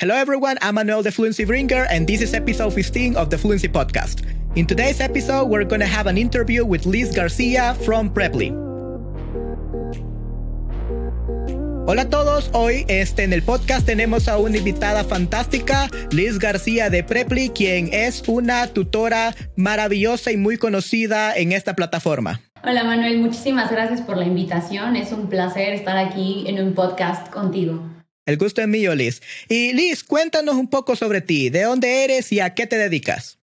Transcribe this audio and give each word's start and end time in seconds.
Hello, 0.00 0.14
everyone. 0.14 0.56
I'm 0.62 0.76
Manuel, 0.76 1.02
the 1.02 1.12
Fluency 1.12 1.44
Bringer, 1.44 1.84
and 1.90 2.06
this 2.06 2.22
is 2.22 2.32
episode 2.32 2.72
15 2.72 3.16
of 3.16 3.28
the 3.28 3.36
Fluency 3.36 3.68
Podcast. 3.68 4.24
In 4.56 4.66
today's 4.66 4.98
episode, 4.98 5.50
we're 5.50 5.62
going 5.62 5.80
to 5.80 5.86
have 5.86 6.06
an 6.06 6.16
interview 6.16 6.64
with 6.64 6.86
Liz 6.86 7.14
Garcia 7.14 7.74
from 7.84 8.08
Preply. 8.08 8.48
Hola 11.86 12.00
a 12.00 12.08
todos, 12.08 12.48
hoy 12.54 12.86
este, 12.88 13.24
en 13.24 13.34
el 13.34 13.42
podcast 13.42 13.84
tenemos 13.84 14.26
a 14.26 14.38
una 14.38 14.56
invitada 14.56 15.04
fantástica, 15.04 15.90
Liz 16.12 16.38
García 16.38 16.88
de 16.88 17.04
Preply, 17.04 17.50
quien 17.50 17.92
es 17.92 18.22
una 18.26 18.68
tutora 18.68 19.34
maravillosa 19.56 20.32
y 20.32 20.38
muy 20.38 20.56
conocida 20.56 21.36
en 21.36 21.52
esta 21.52 21.74
plataforma. 21.74 22.40
Hola 22.64 22.84
Manuel, 22.84 23.18
muchísimas 23.18 23.70
gracias 23.70 24.00
por 24.00 24.16
la 24.16 24.24
invitación. 24.24 24.96
Es 24.96 25.12
un 25.12 25.28
placer 25.28 25.74
estar 25.74 25.98
aquí 25.98 26.44
en 26.46 26.58
un 26.64 26.72
podcast 26.72 27.28
contigo. 27.28 27.99
El 28.26 28.36
gusto 28.36 28.60
es 28.60 28.68
mío, 28.68 28.94
Liz. 28.94 29.22
Y 29.48 29.72
Liz, 29.72 30.04
cuéntanos 30.04 30.54
un 30.54 30.68
poco 30.68 30.96
sobre 30.96 31.20
ti, 31.20 31.50
de 31.50 31.62
dónde 31.62 32.04
eres 32.04 32.30
y 32.32 32.40
a 32.40 32.54
qué 32.54 32.66
te 32.66 32.76
dedicas. 32.76 33.40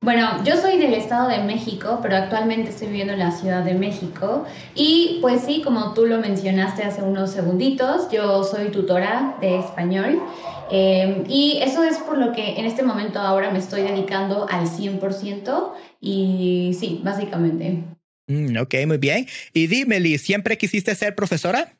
Bueno, 0.00 0.44
yo 0.44 0.56
soy 0.56 0.78
del 0.78 0.94
Estado 0.94 1.28
de 1.28 1.42
México, 1.42 1.98
pero 2.00 2.16
actualmente 2.16 2.70
estoy 2.70 2.86
viviendo 2.86 3.14
en 3.14 3.18
la 3.18 3.32
Ciudad 3.32 3.64
de 3.64 3.74
México. 3.74 4.46
Y 4.76 5.18
pues 5.20 5.42
sí, 5.44 5.60
como 5.64 5.92
tú 5.92 6.06
lo 6.06 6.20
mencionaste 6.20 6.84
hace 6.84 7.02
unos 7.02 7.32
segunditos, 7.32 8.08
yo 8.10 8.44
soy 8.44 8.70
tutora 8.70 9.36
de 9.40 9.58
español. 9.58 10.22
Eh, 10.70 11.24
y 11.28 11.58
eso 11.62 11.82
es 11.82 11.98
por 11.98 12.16
lo 12.16 12.32
que 12.32 12.58
en 12.58 12.64
este 12.64 12.84
momento 12.84 13.18
ahora 13.18 13.50
me 13.50 13.58
estoy 13.58 13.82
dedicando 13.82 14.46
al 14.48 14.68
100%. 14.68 15.72
Y 16.00 16.76
sí, 16.78 17.00
básicamente. 17.02 17.82
Mm, 18.28 18.56
ok, 18.56 18.74
muy 18.86 18.98
bien. 18.98 19.26
Y 19.52 19.66
dime, 19.66 19.98
Liz, 19.98 20.22
¿siempre 20.22 20.56
quisiste 20.56 20.94
ser 20.94 21.16
profesora? 21.16 21.77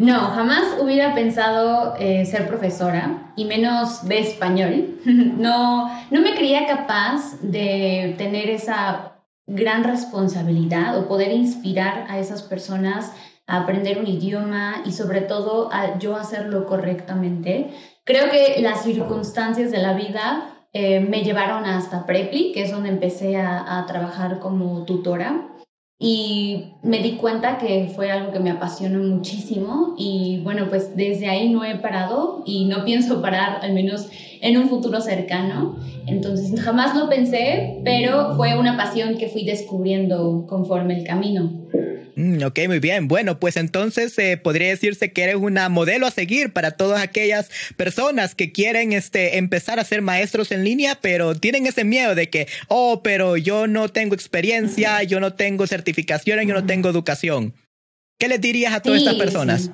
No, 0.00 0.30
jamás 0.30 0.78
hubiera 0.80 1.14
pensado 1.14 1.94
eh, 1.98 2.24
ser 2.24 2.48
profesora 2.48 3.34
y 3.36 3.44
menos 3.44 4.08
de 4.08 4.20
español. 4.20 4.98
no, 5.04 5.90
no 6.10 6.20
me 6.22 6.34
creía 6.34 6.66
capaz 6.66 7.38
de 7.42 8.14
tener 8.16 8.48
esa 8.48 9.12
gran 9.46 9.84
responsabilidad 9.84 10.98
o 10.98 11.06
poder 11.06 11.32
inspirar 11.32 12.06
a 12.08 12.18
esas 12.18 12.42
personas 12.42 13.12
a 13.46 13.58
aprender 13.58 13.98
un 13.98 14.06
idioma 14.06 14.76
y 14.86 14.92
sobre 14.92 15.20
todo 15.20 15.70
a 15.70 15.98
yo 15.98 16.16
hacerlo 16.16 16.64
correctamente. 16.64 17.70
Creo 18.04 18.30
que 18.30 18.62
las 18.62 18.84
circunstancias 18.84 19.70
de 19.70 19.82
la 19.82 19.92
vida 19.92 20.64
eh, 20.72 21.00
me 21.00 21.24
llevaron 21.24 21.66
hasta 21.66 22.06
Preply, 22.06 22.52
que 22.52 22.62
es 22.62 22.70
donde 22.70 22.88
empecé 22.88 23.36
a 23.36 23.84
trabajar 23.86 24.38
como 24.38 24.86
tutora 24.86 25.59
y 26.02 26.62
me 26.82 27.02
di 27.02 27.12
cuenta 27.12 27.58
que 27.58 27.92
fue 27.94 28.10
algo 28.10 28.32
que 28.32 28.40
me 28.40 28.48
apasionó 28.48 29.02
muchísimo 29.02 29.94
y 29.98 30.40
bueno, 30.42 30.66
pues 30.70 30.96
desde 30.96 31.28
ahí 31.28 31.52
no 31.52 31.62
he 31.62 31.76
parado 31.76 32.42
y 32.46 32.64
no 32.64 32.86
pienso 32.86 33.20
parar 33.20 33.60
al 33.62 33.74
menos 33.74 34.08
en 34.40 34.56
un 34.56 34.66
futuro 34.66 35.02
cercano. 35.02 35.76
Entonces 36.06 36.58
jamás 36.58 36.96
lo 36.96 37.10
pensé, 37.10 37.82
pero 37.84 38.34
fue 38.34 38.58
una 38.58 38.78
pasión 38.78 39.18
que 39.18 39.28
fui 39.28 39.44
descubriendo 39.44 40.46
conforme 40.46 40.96
el 40.96 41.04
camino. 41.04 41.50
Mm, 42.20 42.42
ok, 42.42 42.58
muy 42.66 42.80
bien. 42.80 43.08
Bueno, 43.08 43.40
pues 43.40 43.56
entonces 43.56 44.18
eh, 44.18 44.36
podría 44.36 44.68
decirse 44.68 45.10
que 45.10 45.22
eres 45.22 45.36
una 45.36 45.70
modelo 45.70 46.06
a 46.06 46.10
seguir 46.10 46.52
para 46.52 46.72
todas 46.72 47.02
aquellas 47.02 47.50
personas 47.78 48.34
que 48.34 48.52
quieren 48.52 48.92
este, 48.92 49.38
empezar 49.38 49.80
a 49.80 49.84
ser 49.84 50.02
maestros 50.02 50.52
en 50.52 50.62
línea, 50.62 50.98
pero 51.00 51.34
tienen 51.34 51.66
ese 51.66 51.84
miedo 51.84 52.14
de 52.14 52.28
que, 52.28 52.46
oh, 52.68 53.02
pero 53.02 53.38
yo 53.38 53.66
no 53.66 53.88
tengo 53.88 54.14
experiencia, 54.14 55.02
yo 55.02 55.18
no 55.18 55.32
tengo 55.32 55.66
certificación, 55.66 56.46
yo 56.46 56.52
no 56.52 56.66
tengo 56.66 56.90
educación. 56.90 57.54
¿Qué 58.18 58.28
les 58.28 58.40
dirías 58.40 58.74
a 58.74 58.80
todas 58.80 58.98
estas 58.98 59.14
personas? 59.14 59.70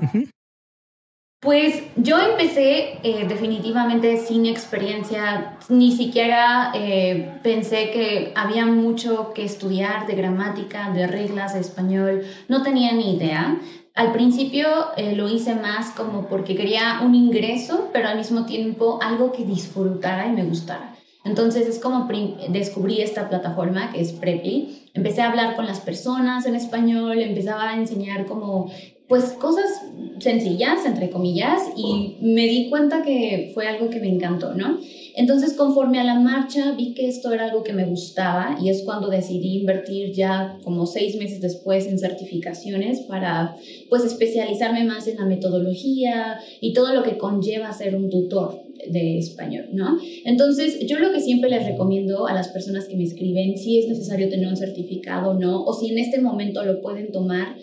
Pues 1.41 1.83
yo 1.97 2.19
empecé 2.19 2.98
eh, 3.03 3.27
definitivamente 3.29 4.17
sin 4.17 4.47
experiencia, 4.47 5.59
ni 5.69 5.92
siquiera 5.92 6.73
eh, 6.75 7.39
pensé 7.42 7.91
que 7.91 8.33
había 8.34 8.65
mucho 8.65 9.33
que 9.34 9.45
estudiar 9.45 10.07
de 10.07 10.14
gramática, 10.14 10.91
de 10.91 11.07
reglas, 11.07 11.52
de 11.52 11.61
español, 11.61 12.25
no 12.48 12.63
tenía 12.63 12.92
ni 12.92 13.17
idea. 13.17 13.61
Al 13.95 14.13
principio 14.13 14.67
eh, 14.96 15.14
lo 15.14 15.29
hice 15.29 15.55
más 15.55 15.91
como 15.91 16.27
porque 16.27 16.57
quería 16.57 17.01
un 17.02 17.14
ingreso, 17.14 17.91
pero 17.92 18.08
al 18.08 18.17
mismo 18.17 18.46
tiempo 18.46 18.98
algo 19.02 19.30
que 19.30 19.45
disfrutara 19.45 20.27
y 20.27 20.33
me 20.33 20.45
gustara. 20.45 20.95
Entonces 21.25 21.67
es 21.67 21.79
como 21.79 22.08
descubrí 22.48 23.02
esta 23.02 23.29
plataforma 23.29 23.91
que 23.92 24.01
es 24.01 24.13
Preply. 24.13 24.91
Empecé 24.95 25.23
a 25.23 25.30
hablar 25.30 25.57
con 25.57 25.67
las 25.67 25.80
personas 25.80 26.46
en 26.46 26.55
español, 26.55 27.19
empezaba 27.19 27.70
a 27.70 27.77
enseñar 27.77 28.27
como 28.27 28.70
pues 29.08 29.24
cosas 29.34 29.83
sencillas, 30.18 30.84
entre 30.84 31.11
comillas, 31.11 31.61
y 31.77 32.17
me 32.20 32.46
di 32.46 32.68
cuenta 32.68 33.02
que 33.02 33.50
fue 33.55 33.67
algo 33.67 33.89
que 33.89 34.00
me 34.00 34.08
encantó, 34.08 34.55
¿no? 34.55 34.78
Entonces, 35.14 35.55
conforme 35.55 35.98
a 35.98 36.05
la 36.05 36.18
marcha, 36.18 36.72
vi 36.72 36.92
que 36.92 37.06
esto 37.06 37.33
era 37.33 37.45
algo 37.45 37.62
que 37.62 37.72
me 37.72 37.84
gustaba 37.84 38.56
y 38.61 38.68
es 38.68 38.83
cuando 38.83 39.08
decidí 39.08 39.58
invertir 39.58 40.12
ya 40.12 40.58
como 40.62 40.86
seis 40.86 41.16
meses 41.16 41.40
después 41.40 41.86
en 41.86 41.98
certificaciones 41.98 43.00
para, 43.02 43.55
pues, 43.89 44.05
especializarme 44.05 44.84
más 44.84 45.06
en 45.06 45.16
la 45.16 45.24
metodología 45.24 46.39
y 46.61 46.72
todo 46.72 46.92
lo 46.92 47.02
que 47.02 47.16
conlleva 47.16 47.72
ser 47.72 47.96
un 47.96 48.11
tutor 48.11 48.58
de 48.90 49.18
español, 49.18 49.68
¿no? 49.72 49.98
Entonces, 50.24 50.78
yo 50.86 50.98
lo 50.98 51.12
que 51.12 51.20
siempre 51.20 51.48
les 51.48 51.64
recomiendo 51.64 52.27
a 52.27 52.34
las 52.34 52.48
personas 52.48 52.86
que 52.86 52.96
me 52.96 53.05
escriben, 53.05 53.56
si 53.56 53.78
es 53.78 53.89
necesario 53.89 54.28
tener 54.28 54.48
un 54.48 54.56
certificado 54.56 55.30
o 55.30 55.34
no, 55.34 55.64
o 55.64 55.72
si 55.72 55.89
en 55.89 55.98
este 55.98 56.20
momento 56.20 56.62
lo 56.62 56.80
pueden 56.80 57.11
tomar, 57.12 57.55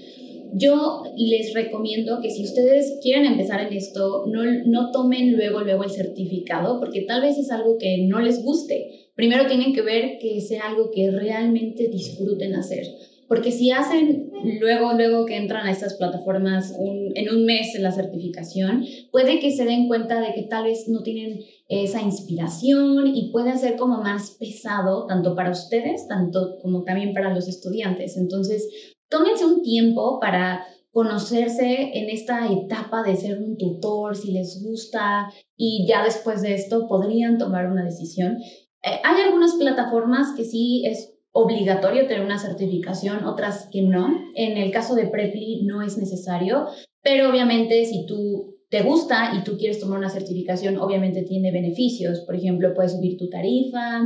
yo 0.56 1.04
les 1.18 1.54
recomiendo 1.54 2.20
que 2.22 2.30
si 2.30 2.44
ustedes 2.44 3.00
quieren 3.02 3.26
empezar 3.26 3.62
en 3.62 3.74
esto, 3.74 4.26
no, 4.28 4.44
no 4.66 4.92
tomen 4.92 5.36
luego, 5.36 5.62
luego 5.62 5.84
el 5.84 5.90
certificado, 5.90 6.80
porque 6.80 7.02
tal 7.02 7.22
vez 7.22 7.38
es 7.38 7.52
algo 7.52 7.78
que 7.78 8.06
no 8.08 8.20
les 8.20 8.44
guste. 8.44 9.10
Primero 9.16 9.48
tienen 9.48 9.74
que 9.74 9.82
ver 9.82 10.18
que 10.20 10.42
sea 10.42 10.68
algo 10.70 10.92
que 10.92 11.12
realmente 11.12 11.88
disfruten 11.88 12.56
hacer. 12.56 12.86
Porque 13.28 13.52
si 13.52 13.72
hacen 13.72 14.32
luego, 14.60 14.94
luego 14.94 15.26
que 15.26 15.38
entran 15.38 15.66
a 15.66 15.72
estas 15.72 15.96
plataformas 15.96 16.74
en 16.78 17.30
un 17.30 17.46
mes 17.46 17.74
en 17.74 17.84
la 17.84 17.92
certificación, 17.92 18.86
puede 19.12 19.40
que 19.40 19.52
se 19.52 19.66
den 19.66 19.88
cuenta 19.88 20.20
de 20.20 20.34
que 20.34 20.44
tal 20.44 20.66
vez 20.66 20.88
no 20.88 21.02
tienen 21.02 21.40
esa 21.68 22.02
inspiración 22.02 23.08
y 23.08 23.32
puede 23.32 23.58
ser 23.58 23.76
como 23.78 24.04
más 24.04 24.32
pesado 24.40 25.08
tanto 25.08 25.36
para 25.36 25.52
ustedes, 25.52 26.08
tanto 26.08 26.58
como 26.62 26.84
también 26.84 27.14
para 27.14 27.34
los 27.34 27.48
estudiantes. 27.48 28.18
Entonces, 28.18 28.93
tómense 29.10 29.46
un 29.46 29.62
tiempo 29.62 30.20
para 30.20 30.66
conocerse 30.92 31.90
en 31.94 32.10
esta 32.10 32.52
etapa 32.52 33.02
de 33.04 33.16
ser 33.16 33.40
un 33.40 33.58
tutor, 33.58 34.16
si 34.16 34.32
les 34.32 34.64
gusta, 34.64 35.32
y 35.58 35.88
ya 35.88 36.04
después 36.04 36.42
de 36.44 36.54
esto 36.54 36.88
podrían 36.88 37.38
tomar 37.40 37.70
una 37.72 37.84
decisión. 37.84 38.38
Eh, 38.84 39.00
hay 39.04 39.22
algunas 39.24 39.56
plataformas 39.56 40.34
que 40.38 40.46
sí 40.46 40.84
es 40.86 41.14
obligatorio 41.32 42.06
tener 42.06 42.24
una 42.24 42.38
certificación, 42.38 43.26
otras 43.26 43.68
que 43.72 43.82
no. 43.82 44.08
En 44.36 44.58
el 44.58 44.72
caso 44.72 44.94
de 44.94 45.08
Preply 45.08 45.64
no 45.66 45.82
es 45.82 45.98
necesario, 45.98 46.68
pero 47.02 47.30
obviamente 47.30 47.86
si 47.86 48.06
tú 48.06 48.60
te 48.70 48.84
gusta 48.84 49.34
y 49.36 49.44
tú 49.44 49.58
quieres 49.58 49.80
tomar 49.80 49.98
una 49.98 50.10
certificación, 50.10 50.78
obviamente 50.78 51.24
tiene 51.24 51.52
beneficios. 51.52 52.22
Por 52.22 52.36
ejemplo, 52.36 52.74
puedes 52.76 52.94
subir 52.94 53.18
tu 53.18 53.30
tarifa, 53.30 54.02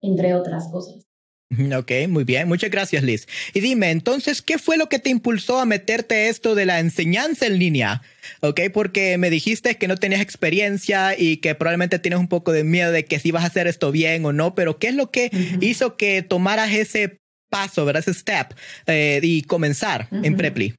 entre 0.00 0.34
otras 0.34 0.70
cosas. 0.72 1.09
Ok, 1.76 1.92
muy 2.08 2.24
bien. 2.24 2.48
Muchas 2.48 2.70
gracias, 2.70 3.02
Liz. 3.02 3.26
Y 3.54 3.60
dime, 3.60 3.90
entonces, 3.90 4.42
¿qué 4.42 4.58
fue 4.58 4.76
lo 4.76 4.88
que 4.88 4.98
te 4.98 5.10
impulsó 5.10 5.58
a 5.58 5.66
meterte 5.66 6.28
esto 6.28 6.54
de 6.54 6.66
la 6.66 6.80
enseñanza 6.80 7.46
en 7.46 7.58
línea? 7.58 8.02
Ok, 8.40 8.60
porque 8.72 9.18
me 9.18 9.30
dijiste 9.30 9.76
que 9.76 9.88
no 9.88 9.96
tenías 9.96 10.20
experiencia 10.20 11.18
y 11.18 11.38
que 11.38 11.54
probablemente 11.54 11.98
tienes 11.98 12.20
un 12.20 12.28
poco 12.28 12.52
de 12.52 12.64
miedo 12.64 12.92
de 12.92 13.04
que 13.04 13.18
si 13.18 13.30
vas 13.30 13.44
a 13.44 13.48
hacer 13.48 13.66
esto 13.66 13.90
bien 13.90 14.24
o 14.24 14.32
no, 14.32 14.54
pero 14.54 14.78
¿qué 14.78 14.88
es 14.88 14.94
lo 14.94 15.10
que 15.10 15.30
hizo 15.60 15.96
que 15.96 16.22
tomaras 16.22 16.72
ese 16.72 17.18
paso, 17.50 17.84
¿verdad? 17.84 18.04
Ese 18.06 18.14
step 18.14 18.54
eh, 18.86 19.20
y 19.22 19.42
comenzar 19.42 20.08
en 20.10 20.36
Preply? 20.36 20.74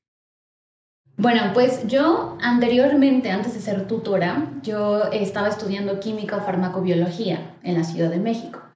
Bueno, 1.17 1.51
pues 1.53 1.85
yo 1.87 2.37
anteriormente, 2.41 3.29
antes 3.29 3.53
de 3.53 3.59
ser 3.59 3.87
tutora, 3.87 4.49
yo 4.63 5.11
estaba 5.11 5.49
estudiando 5.49 5.99
química 5.99 6.37
o 6.37 6.45
farmacobiología 6.45 7.57
en 7.63 7.75
la 7.75 7.83
Ciudad 7.83 8.09
de 8.09 8.17
México. 8.17 8.70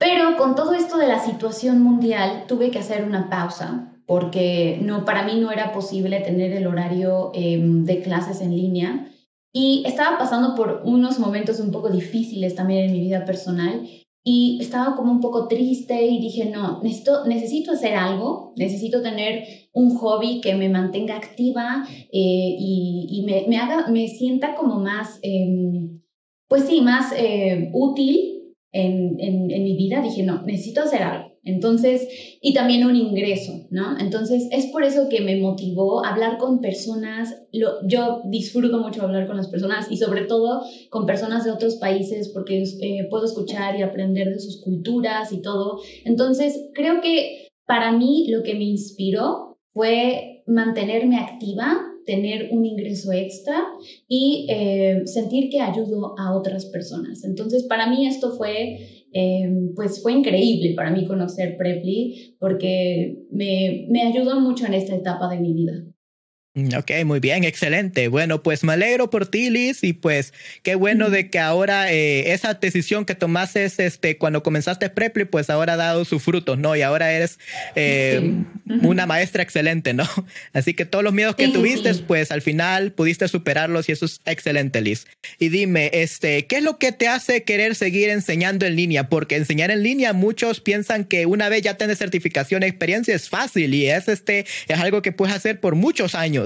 Pero 0.00 0.38
con 0.38 0.54
todo 0.54 0.72
esto 0.72 0.96
de 0.96 1.06
la 1.06 1.22
situación 1.22 1.82
mundial, 1.82 2.44
tuve 2.48 2.70
que 2.70 2.78
hacer 2.78 3.04
una 3.04 3.28
pausa 3.28 3.92
porque 4.06 4.78
no, 4.82 5.04
para 5.04 5.24
mí 5.24 5.38
no 5.38 5.52
era 5.52 5.72
posible 5.72 6.20
tener 6.20 6.52
el 6.54 6.66
horario 6.66 7.30
em, 7.34 7.84
de 7.84 8.00
clases 8.00 8.40
en 8.40 8.56
línea. 8.56 9.12
Y 9.52 9.82
estaba 9.86 10.16
pasando 10.16 10.54
por 10.54 10.80
unos 10.84 11.18
momentos 11.18 11.60
un 11.60 11.70
poco 11.70 11.90
difíciles 11.90 12.54
también 12.54 12.86
en 12.86 12.92
mi 12.92 13.00
vida 13.00 13.26
personal 13.26 13.86
y 14.24 14.58
estaba 14.60 14.96
como 14.96 15.12
un 15.12 15.20
poco 15.20 15.48
triste 15.48 16.02
y 16.06 16.18
dije, 16.18 16.46
no, 16.46 16.80
necesito, 16.82 17.26
necesito 17.26 17.72
hacer 17.72 17.94
algo, 17.94 18.54
necesito 18.56 19.02
tener 19.02 19.44
un 19.72 19.94
hobby 19.96 20.40
que 20.40 20.54
me 20.54 20.70
mantenga 20.70 21.16
activa 21.16 21.84
eh, 21.88 22.54
y, 22.58 23.22
me, 23.26 23.44
me, 23.48 23.58
haga, 23.58 23.88
me 23.88 24.08
sienta 24.08 24.54
como 24.54 24.80
más, 24.80 25.18
em, 25.22 26.00
pues 26.48 26.64
sí, 26.64 26.80
más 26.80 27.12
eh, 27.16 27.68
útil 27.74 28.39
en, 28.72 29.18
en, 29.18 29.64
mi 29.64 29.76
vida, 29.76 30.00
dije, 30.00 30.22
no, 30.22 30.42
necesito 30.42 30.82
hacer 30.82 31.02
algo. 31.02 31.30
Entonces, 31.42 32.06
y 32.42 32.52
también 32.52 32.84
un 32.84 32.94
ingreso, 32.96 33.66
¿no? 33.70 33.98
Entonces, 33.98 34.46
es 34.52 34.66
por 34.66 34.84
eso 34.84 35.08
que 35.08 35.22
me 35.22 35.36
motivó 35.36 36.04
hablar 36.04 36.36
con 36.36 36.60
personas, 36.60 37.34
lo, 37.52 37.86
yo 37.88 38.20
disfruto 38.26 38.78
mucho 38.78 39.02
hablar 39.02 39.26
con 39.26 39.38
las 39.38 39.48
personas 39.48 39.90
y 39.90 39.96
sobre 39.96 40.26
todo 40.26 40.62
con 40.90 41.06
personas 41.06 41.44
de 41.44 41.50
otros 41.50 41.76
países 41.76 42.28
porque 42.28 42.62
eh, 42.62 43.06
puedo 43.08 43.24
escuchar 43.24 43.78
y 43.78 43.82
aprender 43.82 44.28
de 44.28 44.38
sus 44.38 44.60
culturas 44.60 45.32
y 45.32 45.40
todo. 45.40 45.80
Entonces, 46.04 46.68
creo 46.74 47.00
que 47.00 47.48
para 47.66 47.92
mí 47.92 48.26
lo 48.28 48.42
que 48.42 48.54
me 48.54 48.64
inspiró 48.64 49.58
fue 49.72 50.42
mantenerme 50.46 51.16
activa, 51.16 51.89
tener 52.06 52.48
un 52.50 52.64
ingreso 52.64 53.12
extra 53.12 53.62
y 54.08 54.46
eh, 54.50 55.02
sentir 55.06 55.50
que 55.50 55.60
ayudo 55.60 56.14
a 56.18 56.36
otras 56.36 56.66
personas. 56.66 57.24
Entonces, 57.24 57.64
para 57.64 57.88
mí 57.88 58.06
esto 58.06 58.32
fue 58.36 59.00
Em, 59.12 59.74
pues 59.74 60.02
fue 60.02 60.12
increíble 60.12 60.74
para 60.76 60.90
mí 60.92 61.06
conocer 61.06 61.56
Preply 61.56 62.36
porque 62.38 63.24
me, 63.30 63.86
me 63.88 64.02
ayudó 64.02 64.40
mucho 64.40 64.66
en 64.66 64.74
esta 64.74 64.94
etapa 64.94 65.28
de 65.28 65.40
mi 65.40 65.52
vida. 65.52 65.84
Mm, 66.54 66.74
ok, 66.76 66.90
muy 67.04 67.20
bien, 67.20 67.44
excelente. 67.44 68.08
Bueno, 68.08 68.42
pues 68.42 68.64
me 68.64 68.72
alegro 68.72 69.08
por 69.08 69.28
ti, 69.28 69.50
Liz, 69.50 69.84
y 69.84 69.92
pues 69.92 70.34
qué 70.64 70.74
bueno 70.74 71.08
de 71.08 71.30
que 71.30 71.38
ahora 71.38 71.92
eh, 71.92 72.32
esa 72.32 72.54
decisión 72.54 73.04
que 73.04 73.14
tomaste 73.14 73.64
este, 73.64 74.18
cuando 74.18 74.42
comenzaste 74.42 74.90
Preply, 74.90 75.26
pues 75.26 75.48
ahora 75.48 75.74
ha 75.74 75.76
dado 75.76 76.04
sus 76.04 76.20
frutos, 76.24 76.58
¿no? 76.58 76.74
Y 76.74 76.82
ahora 76.82 77.12
eres 77.12 77.38
eh, 77.76 78.42
una 78.82 79.06
maestra 79.06 79.44
excelente, 79.44 79.94
¿no? 79.94 80.08
Así 80.52 80.74
que 80.74 80.84
todos 80.84 81.04
los 81.04 81.12
miedos 81.12 81.36
que 81.36 81.46
tuviste, 81.46 81.94
pues 81.94 82.32
al 82.32 82.42
final 82.42 82.90
pudiste 82.92 83.28
superarlos 83.28 83.88
y 83.88 83.92
eso 83.92 84.06
es 84.06 84.20
excelente, 84.24 84.80
Liz. 84.80 85.06
Y 85.38 85.50
dime, 85.50 85.90
este, 85.92 86.46
¿qué 86.46 86.56
es 86.56 86.64
lo 86.64 86.78
que 86.78 86.90
te 86.90 87.06
hace 87.06 87.44
querer 87.44 87.76
seguir 87.76 88.08
enseñando 88.08 88.66
en 88.66 88.74
línea? 88.74 89.08
Porque 89.08 89.36
enseñar 89.36 89.70
en 89.70 89.84
línea, 89.84 90.12
muchos 90.14 90.60
piensan 90.60 91.04
que 91.04 91.26
una 91.26 91.48
vez 91.48 91.62
ya 91.62 91.74
tienes 91.74 91.98
certificación 91.98 92.64
y 92.64 92.66
experiencia 92.66 93.14
es 93.14 93.28
fácil 93.28 93.72
y 93.72 93.86
es, 93.86 94.08
este, 94.08 94.46
es 94.66 94.80
algo 94.80 95.00
que 95.00 95.12
puedes 95.12 95.36
hacer 95.36 95.60
por 95.60 95.76
muchos 95.76 96.16
años 96.16 96.39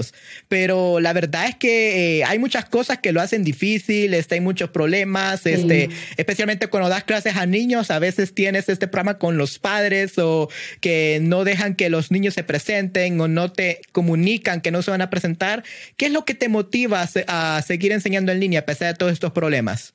pero 0.47 0.99
la 0.99 1.13
verdad 1.13 1.47
es 1.47 1.55
que 1.55 2.19
eh, 2.19 2.23
hay 2.25 2.39
muchas 2.39 2.65
cosas 2.65 2.99
que 2.99 3.11
lo 3.11 3.21
hacen 3.21 3.43
difícil, 3.43 4.13
este, 4.13 4.35
hay 4.35 4.41
muchos 4.41 4.69
problemas, 4.69 5.45
este, 5.45 5.89
especialmente 6.17 6.67
cuando 6.67 6.89
das 6.89 7.03
clases 7.03 7.35
a 7.35 7.45
niños, 7.45 7.91
a 7.91 7.99
veces 7.99 8.33
tienes 8.33 8.69
este 8.69 8.87
problema 8.87 9.17
con 9.17 9.37
los 9.37 9.59
padres 9.59 10.17
o 10.17 10.49
que 10.81 11.19
no 11.21 11.43
dejan 11.43 11.75
que 11.75 11.89
los 11.89 12.11
niños 12.11 12.33
se 12.33 12.43
presenten 12.43 13.19
o 13.19 13.27
no 13.27 13.51
te 13.51 13.81
comunican 13.91 14.61
que 14.61 14.71
no 14.71 14.81
se 14.81 14.91
van 14.91 15.01
a 15.01 15.09
presentar. 15.09 15.63
¿Qué 15.97 16.07
es 16.07 16.11
lo 16.11 16.25
que 16.25 16.35
te 16.35 16.49
motiva 16.49 17.07
a 17.27 17.61
seguir 17.65 17.91
enseñando 17.91 18.31
en 18.31 18.39
línea 18.39 18.61
a 18.61 18.65
pesar 18.65 18.89
de 18.89 18.97
todos 18.97 19.11
estos 19.11 19.31
problemas? 19.31 19.94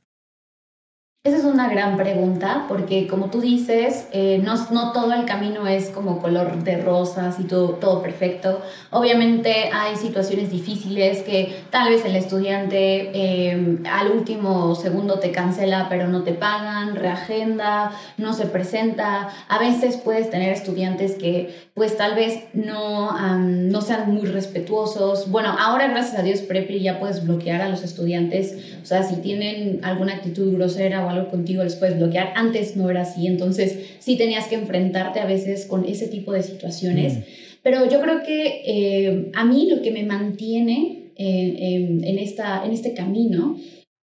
Esa 1.23 1.37
es 1.37 1.45
una 1.45 1.69
gran 1.69 1.99
pregunta 1.99 2.65
porque 2.67 3.07
como 3.07 3.29
tú 3.29 3.43
dices, 3.43 4.09
eh, 4.11 4.41
no, 4.43 4.55
no, 4.71 4.93
todo 4.93 5.13
el 5.13 5.27
camino 5.27 5.67
es 5.67 5.91
como 5.91 6.19
color 6.19 6.65
de 6.65 6.81
rosas 6.81 7.39
y 7.39 7.45
todo, 7.45 7.75
todo 7.75 8.01
perfecto. 8.01 8.63
Obviamente 8.91 9.69
hay 9.71 9.97
situaciones 9.97 10.51
difíciles 10.51 11.23
que 11.23 11.55
tal 11.69 11.91
vez 11.91 12.07
el 12.07 12.17
estudiante 12.17 13.11
eh, 13.13 13.77
al 13.93 14.13
último 14.13 14.75
segundo 14.75 15.19
te 15.19 15.31
cancela 15.31 15.89
pero 15.91 16.09
no 16.09 16.23
te 16.23 16.33
pagan, 16.33 16.97
reagenda, 16.97 17.93
no 18.17 18.33
se 18.33 18.47
presenta. 18.47 19.29
A 19.49 19.59
veces 19.59 19.99
puedes 19.99 20.31
tener 20.31 20.55
estudiantes 20.55 21.17
que 21.17 21.69
pues 21.75 21.99
tal 21.99 22.15
vez 22.15 22.45
no, 22.55 23.13
no 23.37 23.83
sean 23.83 24.15
muy 24.15 24.27
respetuosos. 24.27 25.31
Bueno, 25.31 25.55
ahora 25.59 25.89
gracias 25.89 26.19
a 26.19 26.23
Dios 26.23 26.41
Preply 26.41 26.81
ya 26.81 26.99
puedes 26.99 27.23
bloquear 27.27 27.61
a 27.61 27.69
los 27.69 27.83
estudiantes. 27.83 28.57
O 28.83 28.87
sea, 28.87 29.03
si 29.03 29.17
tienen 29.17 29.81
alguna 29.83 30.15
actitud 30.15 30.55
grosera 30.55 31.05
o 31.05 31.10
algo 31.11 31.31
contigo 31.31 31.63
les 31.63 31.77
puedes 31.77 31.99
bloquear. 31.99 32.33
Antes 32.37 32.77
no 32.77 32.89
era 32.91 33.03
así, 33.03 33.27
entonces 33.27 33.97
sí 33.99 34.17
tenías 34.17 34.47
que 34.47 34.55
enfrentarte 34.57 35.21
a 35.21 35.27
veces 35.27 35.67
con 35.67 35.85
ese 35.85 36.09
tipo 36.09 36.33
de 36.33 36.43
situaciones. 36.43 37.19
Mm. 37.19 37.23
Pero 37.63 37.91
yo 37.91 38.01
creo 38.01 38.23
que 38.23 38.63
eh, 38.65 39.31
a 39.35 39.45
mí 39.45 39.69
lo 39.71 39.83
que 39.83 39.91
me 39.91 40.05
mantiene 40.05 41.13
en, 41.17 42.19
esta, 42.19 42.65
en 42.65 42.73
este 42.73 42.95
camino 42.95 43.59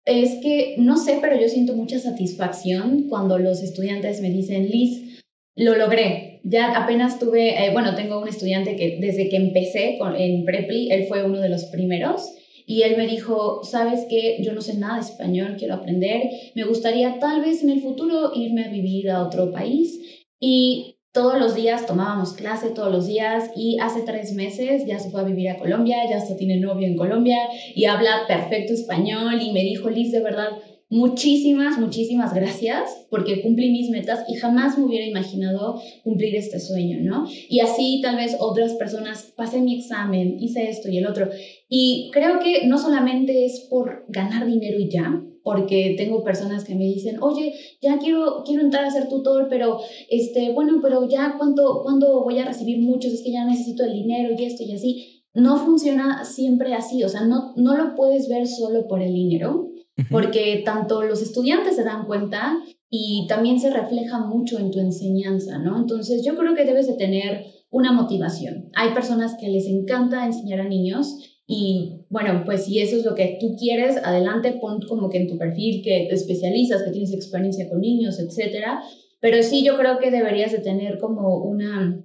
es 0.06 0.36
que, 0.42 0.76
no 0.78 0.98
sé, 0.98 1.20
pero 1.22 1.40
yo 1.40 1.50
siento 1.50 1.76
mucha 1.76 2.00
satisfacción 2.00 3.08
cuando 3.10 3.38
los 3.38 3.62
estudiantes 3.62 4.22
me 4.22 4.30
dicen, 4.30 4.70
Liz, 4.70 5.22
lo 5.56 5.76
logré. 5.76 6.40
Ya 6.44 6.76
apenas 6.76 7.20
tuve, 7.20 7.66
eh, 7.66 7.72
bueno, 7.72 7.96
tengo 7.96 8.20
un 8.20 8.28
estudiante 8.28 8.76
que 8.76 8.98
desde 9.00 9.30
que 9.30 9.36
empecé 9.36 9.98
con, 10.00 10.16
en 10.16 10.46
Preply, 10.46 10.92
él 10.92 11.06
fue 11.08 11.24
uno 11.24 11.40
de 11.40 11.50
los 11.50 11.66
primeros 11.66 12.34
y 12.72 12.84
él 12.84 12.96
me 12.96 13.06
dijo, 13.06 13.66
sabes 13.66 14.06
que 14.10 14.38
yo 14.42 14.54
no 14.54 14.62
sé 14.62 14.78
nada 14.78 14.96
de 14.96 15.02
español, 15.02 15.58
quiero 15.60 15.74
aprender, 15.74 16.30
me 16.56 16.64
gustaría 16.64 17.20
tal 17.20 17.42
vez 17.42 17.62
en 17.64 17.70
el 17.70 17.82
futuro 17.82 18.32
irme 18.34 18.64
a 18.64 18.70
vivir 18.70 19.12
a 19.12 19.24
otro 19.24 19.52
país. 19.52 20.00
Y 20.40 20.96
todos 21.12 21.38
los 21.38 21.54
días 21.54 21.86
tomábamos 21.86 22.32
clase, 22.32 22.70
todos 22.70 22.90
los 22.90 23.08
días, 23.08 23.52
y 23.58 23.78
hace 23.82 24.04
tres 24.04 24.32
meses 24.36 24.86
ya 24.88 25.00
se 25.00 25.10
fue 25.10 25.20
a 25.20 25.26
vivir 25.26 25.50
a 25.50 25.58
Colombia, 25.58 25.98
ya 26.10 26.16
hasta 26.16 26.38
tiene 26.38 26.62
novio 26.62 26.88
en 26.88 26.96
Colombia 26.96 27.40
y 27.76 27.84
habla 27.84 28.22
perfecto 28.26 28.72
español 28.72 29.42
y 29.42 29.52
me 29.52 29.64
dijo, 29.64 29.90
Liz, 29.90 30.14
de 30.14 30.22
verdad, 30.22 30.52
Muchísimas, 30.92 31.80
muchísimas 31.80 32.34
gracias 32.34 33.06
porque 33.10 33.42
cumplí 33.42 33.72
mis 33.72 33.90
metas 33.90 34.26
y 34.28 34.36
jamás 34.36 34.78
me 34.78 34.84
hubiera 34.84 35.06
imaginado 35.06 35.80
cumplir 36.04 36.36
este 36.36 36.60
sueño, 36.60 36.98
¿no? 37.00 37.26
Y 37.48 37.62
así 37.62 38.02
tal 38.04 38.18
vez 38.18 38.36
otras 38.38 38.74
personas, 38.74 39.32
pasé 39.38 39.62
mi 39.62 39.80
examen, 39.80 40.36
hice 40.38 40.70
esto 40.70 40.90
y 40.90 40.98
el 40.98 41.08
otro. 41.08 41.30
Y 41.70 42.10
creo 42.12 42.40
que 42.40 42.68
no 42.68 42.78
solamente 42.78 43.46
es 43.46 43.68
por 43.70 44.04
ganar 44.10 44.46
dinero 44.46 44.78
y 44.78 44.90
ya, 44.90 45.24
porque 45.44 45.96
tengo 45.98 46.26
personas 46.26 46.66
que 46.66 46.76
me 46.76 46.84
dicen, 46.84 47.24
oye, 47.24 47.54
ya 47.82 47.98
quiero, 47.98 48.44
quiero 48.46 48.62
entrar 48.62 48.84
a 48.84 48.92
ser 48.92 49.08
tutor, 49.08 49.48
pero, 49.50 49.80
este, 50.10 50.52
bueno, 50.52 50.80
pero 50.82 51.08
ya 51.08 51.36
cuánto, 51.38 51.84
cuándo 51.84 52.22
voy 52.22 52.40
a 52.40 52.46
recibir 52.46 52.80
muchos, 52.80 53.14
es 53.14 53.22
que 53.24 53.32
ya 53.32 53.46
necesito 53.46 53.86
el 53.86 53.94
dinero 53.94 54.36
y 54.38 54.44
esto 54.44 54.64
y 54.64 54.74
así. 54.74 55.24
No 55.34 55.56
funciona 55.56 56.26
siempre 56.26 56.74
así, 56.74 57.02
o 57.06 57.08
sea, 57.08 57.22
no, 57.22 57.54
no 57.56 57.78
lo 57.78 57.96
puedes 57.96 58.28
ver 58.28 58.46
solo 58.46 58.90
por 58.90 59.02
el 59.02 59.14
dinero, 59.14 59.72
porque 60.10 60.62
tanto 60.66 61.04
los 61.04 61.22
estudiantes 61.22 61.76
se 61.76 61.84
dan 61.84 62.06
cuenta 62.06 62.58
y 62.90 63.26
también 63.28 63.60
se 63.60 63.72
refleja 63.72 64.20
mucho 64.20 64.60
en 64.60 64.72
tu 64.72 64.80
enseñanza, 64.80 65.60
¿no? 65.60 65.78
Entonces 65.78 66.24
yo 66.26 66.36
creo 66.36 66.56
que 66.56 66.66
debes 66.66 66.88
de 66.88 66.94
tener 66.94 67.46
una 67.70 67.92
motivación. 67.92 68.70
Hay 68.76 68.94
personas 68.94 69.36
que 69.40 69.48
les 69.48 69.66
encanta 69.66 70.26
enseñar 70.26 70.60
a 70.60 70.68
niños 70.68 71.18
y 71.48 72.06
bueno, 72.10 72.44
pues 72.46 72.66
si 72.66 72.80
eso 72.80 72.98
es 72.98 73.06
lo 73.06 73.16
que 73.16 73.38
tú 73.40 73.56
quieres, 73.58 73.98
adelante, 74.04 74.58
pon 74.62 74.82
como 74.88 75.10
que 75.10 75.20
en 75.20 75.28
tu 75.28 75.38
perfil 75.38 75.82
que 75.84 76.08
te 76.10 76.16
especializas, 76.16 76.84
que 76.84 76.92
tienes 76.92 77.14
experiencia 77.14 77.70
con 77.70 77.82
niños, 77.82 78.20
etcétera. 78.20 78.82
Pero 79.20 79.42
sí 79.44 79.64
yo 79.64 79.78
creo 79.78 80.00
que 80.00 80.12
deberías 80.12 80.52
de 80.52 80.60
tener 80.60 80.98
como 81.00 81.38
una, 81.38 82.04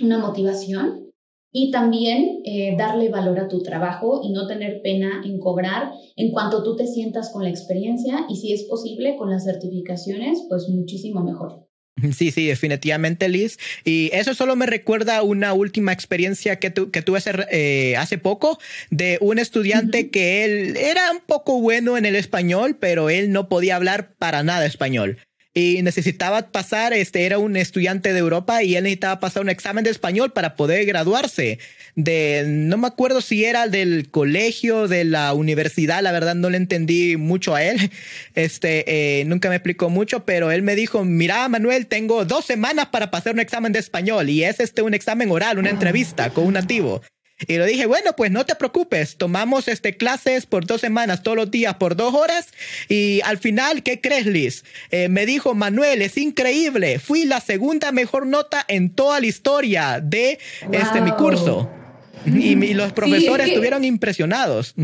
una 0.00 0.18
motivación 0.18 1.09
y 1.52 1.70
también 1.70 2.40
eh, 2.44 2.74
darle 2.76 3.08
valor 3.08 3.38
a 3.40 3.48
tu 3.48 3.62
trabajo 3.62 4.20
y 4.22 4.32
no 4.32 4.46
tener 4.46 4.82
pena 4.82 5.22
en 5.24 5.38
cobrar 5.38 5.90
en 6.16 6.30
cuanto 6.30 6.62
tú 6.62 6.76
te 6.76 6.86
sientas 6.86 7.30
con 7.32 7.42
la 7.42 7.50
experiencia 7.50 8.26
y 8.28 8.36
si 8.36 8.52
es 8.52 8.64
posible 8.64 9.16
con 9.16 9.30
las 9.30 9.44
certificaciones, 9.44 10.44
pues 10.48 10.68
muchísimo 10.68 11.22
mejor. 11.22 11.66
Sí, 12.16 12.30
sí, 12.30 12.46
definitivamente, 12.46 13.28
Liz. 13.28 13.58
Y 13.84 14.10
eso 14.12 14.32
solo 14.34 14.56
me 14.56 14.66
recuerda 14.66 15.22
una 15.22 15.52
última 15.52 15.92
experiencia 15.92 16.58
que, 16.58 16.70
tu, 16.70 16.90
que 16.90 17.02
tuve 17.02 17.18
hace, 17.18 17.32
eh, 17.50 17.96
hace 17.96 18.16
poco 18.16 18.58
de 18.90 19.18
un 19.20 19.38
estudiante 19.38 20.08
que 20.08 20.44
él 20.44 20.76
era 20.76 21.10
un 21.12 21.20
poco 21.26 21.60
bueno 21.60 21.98
en 21.98 22.06
el 22.06 22.16
español, 22.16 22.76
pero 22.80 23.10
él 23.10 23.32
no 23.32 23.48
podía 23.48 23.76
hablar 23.76 24.14
para 24.18 24.42
nada 24.42 24.64
español 24.64 25.18
y 25.52 25.82
necesitaba 25.82 26.52
pasar, 26.52 26.92
este 26.92 27.26
era 27.26 27.38
un 27.38 27.56
estudiante 27.56 28.12
de 28.12 28.20
Europa 28.20 28.62
y 28.62 28.76
él 28.76 28.84
necesitaba 28.84 29.18
pasar 29.18 29.42
un 29.42 29.48
examen 29.48 29.82
de 29.82 29.90
español 29.90 30.32
para 30.32 30.54
poder 30.54 30.86
graduarse 30.86 31.58
de, 31.96 32.44
no 32.46 32.76
me 32.76 32.86
acuerdo 32.86 33.20
si 33.20 33.44
era 33.44 33.66
del 33.66 34.10
colegio, 34.10 34.86
de 34.86 35.04
la 35.04 35.34
universidad, 35.34 36.02
la 36.02 36.12
verdad 36.12 36.36
no 36.36 36.50
le 36.50 36.56
entendí 36.56 37.16
mucho 37.16 37.54
a 37.54 37.64
él, 37.64 37.90
este, 38.34 38.84
eh, 39.20 39.24
nunca 39.24 39.48
me 39.48 39.56
explicó 39.56 39.90
mucho, 39.90 40.24
pero 40.24 40.52
él 40.52 40.62
me 40.62 40.76
dijo, 40.76 41.04
mira 41.04 41.48
Manuel, 41.48 41.86
tengo 41.86 42.24
dos 42.24 42.44
semanas 42.44 42.86
para 42.86 43.10
pasar 43.10 43.34
un 43.34 43.40
examen 43.40 43.72
de 43.72 43.80
español 43.80 44.30
y 44.30 44.44
es 44.44 44.60
este 44.60 44.82
un 44.82 44.94
examen 44.94 45.30
oral, 45.30 45.58
una 45.58 45.70
entrevista 45.70 46.30
con 46.30 46.46
un 46.46 46.54
nativo. 46.54 47.02
Y 47.46 47.56
le 47.58 47.66
dije, 47.66 47.86
bueno, 47.86 48.14
pues 48.16 48.30
no 48.30 48.44
te 48.44 48.54
preocupes, 48.54 49.16
tomamos 49.16 49.68
este, 49.68 49.96
clases 49.96 50.46
por 50.46 50.66
dos 50.66 50.80
semanas, 50.80 51.22
todos 51.22 51.36
los 51.36 51.50
días, 51.50 51.74
por 51.74 51.96
dos 51.96 52.14
horas. 52.14 52.48
Y 52.88 53.20
al 53.24 53.38
final, 53.38 53.82
¿qué 53.82 54.00
crees, 54.00 54.26
Liz? 54.26 54.64
Eh, 54.90 55.08
me 55.08 55.26
dijo, 55.26 55.54
Manuel, 55.54 56.02
es 56.02 56.16
increíble, 56.18 56.98
fui 56.98 57.24
la 57.24 57.40
segunda 57.40 57.92
mejor 57.92 58.26
nota 58.26 58.64
en 58.68 58.90
toda 58.90 59.20
la 59.20 59.26
historia 59.26 60.00
de 60.02 60.38
este, 60.70 61.00
mi 61.00 61.12
curso. 61.12 61.70
Y, 62.26 62.74
los 62.74 62.92
profesores 62.92 63.48
estuvieron 63.48 63.84
impresionados. 63.84 64.74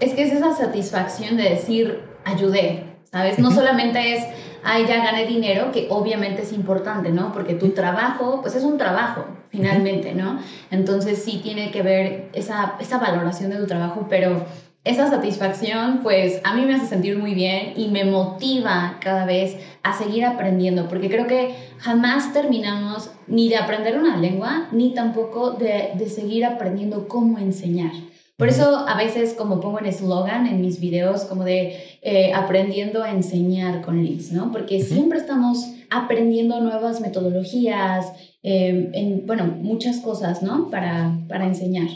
Es 0.00 0.12
que 0.14 0.22
es 0.22 0.32
esa 0.32 0.56
satisfacción 0.56 1.36
de 1.36 1.50
decir, 1.50 2.00
ayudé, 2.24 2.93
¿sabes? 3.14 3.38
No 3.38 3.52
solamente 3.52 4.14
es 4.14 4.24
ahí 4.64 4.86
ya 4.88 4.96
gané 4.96 5.24
dinero, 5.26 5.70
que 5.70 5.86
obviamente 5.88 6.42
es 6.42 6.52
importante, 6.52 7.10
¿no? 7.10 7.32
Porque 7.32 7.54
tu 7.54 7.68
trabajo, 7.68 8.40
pues 8.42 8.56
es 8.56 8.64
un 8.64 8.76
trabajo, 8.76 9.24
finalmente, 9.50 10.14
¿no? 10.14 10.40
Entonces 10.72 11.20
sí 11.20 11.38
tiene 11.40 11.70
que 11.70 11.82
ver 11.82 12.28
esa, 12.32 12.74
esa 12.80 12.98
valoración 12.98 13.52
de 13.52 13.58
tu 13.58 13.66
trabajo, 13.68 14.08
pero 14.10 14.44
esa 14.82 15.08
satisfacción, 15.08 16.00
pues 16.02 16.40
a 16.42 16.56
mí 16.56 16.66
me 16.66 16.74
hace 16.74 16.86
sentir 16.86 17.16
muy 17.16 17.34
bien 17.34 17.74
y 17.76 17.86
me 17.86 18.04
motiva 18.04 18.96
cada 19.00 19.24
vez 19.26 19.58
a 19.84 19.96
seguir 19.96 20.24
aprendiendo, 20.24 20.88
porque 20.88 21.08
creo 21.08 21.28
que 21.28 21.54
jamás 21.78 22.32
terminamos 22.32 23.12
ni 23.28 23.48
de 23.48 23.58
aprender 23.58 23.96
una 23.96 24.16
lengua, 24.16 24.66
ni 24.72 24.92
tampoco 24.92 25.52
de, 25.52 25.92
de 25.94 26.08
seguir 26.08 26.44
aprendiendo 26.44 27.06
cómo 27.06 27.38
enseñar. 27.38 27.92
Por 28.36 28.48
eso 28.48 28.78
a 28.88 28.96
veces 28.96 29.34
como 29.34 29.60
pongo 29.60 29.78
en 29.78 29.86
eslogan 29.86 30.46
en 30.46 30.60
mis 30.60 30.80
videos 30.80 31.22
como 31.22 31.44
de 31.44 31.76
eh, 32.02 32.32
aprendiendo 32.34 33.04
a 33.04 33.10
enseñar 33.12 33.82
con 33.82 34.02
Liz, 34.04 34.32
¿no? 34.32 34.50
Porque 34.50 34.82
siempre 34.82 35.18
estamos 35.18 35.64
aprendiendo 35.88 36.60
nuevas 36.60 37.00
metodologías, 37.00 38.06
eh, 38.42 38.90
en, 38.92 39.26
bueno, 39.26 39.46
muchas 39.46 39.98
cosas, 39.98 40.42
¿no? 40.42 40.68
Para, 40.68 41.16
para 41.28 41.44
enseñar. 41.44 41.88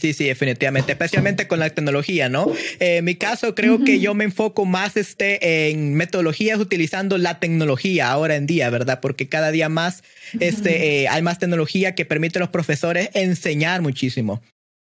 Sí, 0.00 0.14
sí, 0.14 0.24
definitivamente, 0.24 0.92
especialmente 0.92 1.46
con 1.46 1.58
la 1.58 1.68
tecnología, 1.68 2.30
¿no? 2.30 2.46
en 2.80 3.04
mi 3.04 3.16
caso, 3.16 3.54
creo 3.54 3.84
que 3.84 4.00
yo 4.00 4.14
me 4.14 4.24
enfoco 4.24 4.64
más 4.64 4.96
este, 4.96 5.68
en 5.68 5.92
metodologías 5.92 6.58
utilizando 6.58 7.18
la 7.18 7.38
tecnología 7.38 8.10
ahora 8.10 8.36
en 8.36 8.46
día, 8.46 8.70
¿verdad? 8.70 9.00
Porque 9.02 9.28
cada 9.28 9.50
día 9.50 9.68
más 9.68 10.02
este, 10.40 11.02
eh, 11.02 11.08
hay 11.08 11.20
más 11.20 11.38
tecnología 11.38 11.94
que 11.94 12.06
permite 12.06 12.38
a 12.38 12.40
los 12.40 12.48
profesores 12.48 13.10
enseñar 13.12 13.82
muchísimo. 13.82 14.40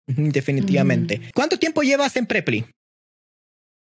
Definitivamente. 0.07 1.21
¿Cuánto 1.33 1.57
tiempo 1.57 1.81
llevas 1.81 2.15
en 2.17 2.25
Preply? 2.25 2.65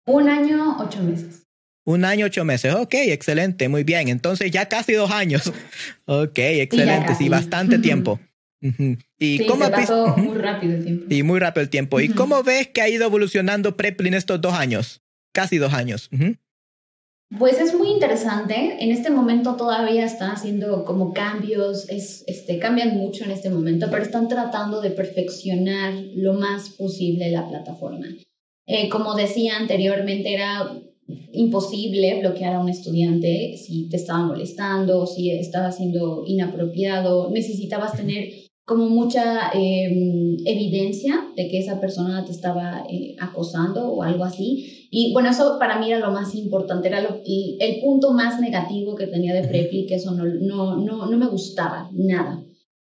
Un 0.05 0.27
año, 0.27 0.77
ocho 0.79 1.03
meses. 1.03 1.43
Un 1.85 2.05
año, 2.05 2.25
ocho 2.25 2.43
meses. 2.45 2.73
Ok, 2.73 2.93
excelente, 2.95 3.69
muy 3.69 3.83
bien. 3.83 4.09
Entonces 4.09 4.51
ya 4.51 4.67
casi 4.67 4.93
dos 4.93 5.11
años. 5.11 5.51
Ok, 6.05 6.39
excelente, 6.39 7.13
sí, 7.13 7.29
bastante 7.29 7.77
tiempo. 7.77 8.19
¿Y 8.61 9.37
sí, 9.37 9.45
cómo 9.47 9.69
pasó 9.69 10.17
muy 10.17 10.37
rápido 10.37 10.73
el 10.73 10.83
tiempo. 10.83 11.05
Y 11.07 11.23
muy 11.23 11.39
rápido 11.39 11.61
el 11.61 11.69
tiempo. 11.69 11.99
¿Y 11.99 12.09
cómo 12.09 12.41
ves 12.41 12.67
que 12.67 12.81
ha 12.81 12.89
ido 12.89 13.05
evolucionando 13.05 13.77
Preply 13.77 14.07
en 14.07 14.15
estos 14.15 14.41
dos 14.41 14.53
años? 14.55 15.01
Casi 15.31 15.59
dos 15.59 15.73
años. 15.73 16.09
Pues 17.37 17.59
es 17.59 17.75
muy 17.75 17.89
interesante. 17.91 18.77
En 18.79 18.91
este 18.91 19.11
momento 19.11 19.55
todavía 19.55 20.03
están 20.03 20.31
haciendo 20.31 20.83
como 20.83 21.13
cambios, 21.13 21.87
es, 21.87 22.23
este, 22.25 22.57
cambian 22.57 22.97
mucho 22.97 23.23
en 23.23 23.31
este 23.31 23.51
momento, 23.51 23.87
pero 23.91 24.01
están 24.01 24.27
tratando 24.27 24.81
de 24.81 24.89
perfeccionar 24.89 25.93
lo 26.15 26.33
más 26.33 26.71
posible 26.71 27.29
la 27.29 27.47
plataforma. 27.47 28.07
Eh, 28.65 28.89
como 28.89 29.13
decía 29.13 29.57
anteriormente, 29.57 30.33
era 30.33 30.75
imposible 31.31 32.19
bloquear 32.19 32.55
a 32.55 32.61
un 32.61 32.69
estudiante 32.69 33.57
si 33.57 33.87
te 33.89 33.97
estaba 33.97 34.25
molestando, 34.25 35.05
si 35.05 35.31
estaba 35.31 35.71
siendo 35.71 36.23
inapropiado. 36.25 37.29
Necesitabas 37.29 37.95
tener 37.95 38.29
como 38.69 38.87
mucha 38.87 39.49
em, 39.51 40.37
evidencia 40.45 41.25
de 41.35 41.47
que 41.49 41.57
esa 41.57 41.81
persona 41.81 42.23
te 42.23 42.31
estaba 42.31 42.83
eh, 42.87 43.15
acosando 43.19 43.91
o 43.91 44.03
algo 44.03 44.23
así. 44.23 44.87
Y 44.91 45.11
bueno, 45.11 45.31
eso 45.31 45.57
para 45.57 45.79
mí 45.79 45.89
era 45.91 45.97
lo 45.97 46.11
más 46.11 46.35
importante, 46.35 46.87
era 46.87 46.99
el, 46.99 47.79
punto 47.81 48.11
más 48.11 48.39
negativo 48.39 48.95
que 48.95 49.07
tenía 49.07 49.33
de 49.33 49.47
Preply, 49.47 49.87
que 49.87 49.95
eso 49.95 50.11
no, 50.11 50.23
no, 50.23 50.77
no, 50.77 51.07
no 51.07 51.17
me 51.17 51.25
gustaba, 51.25 51.89
nada. 51.93 52.43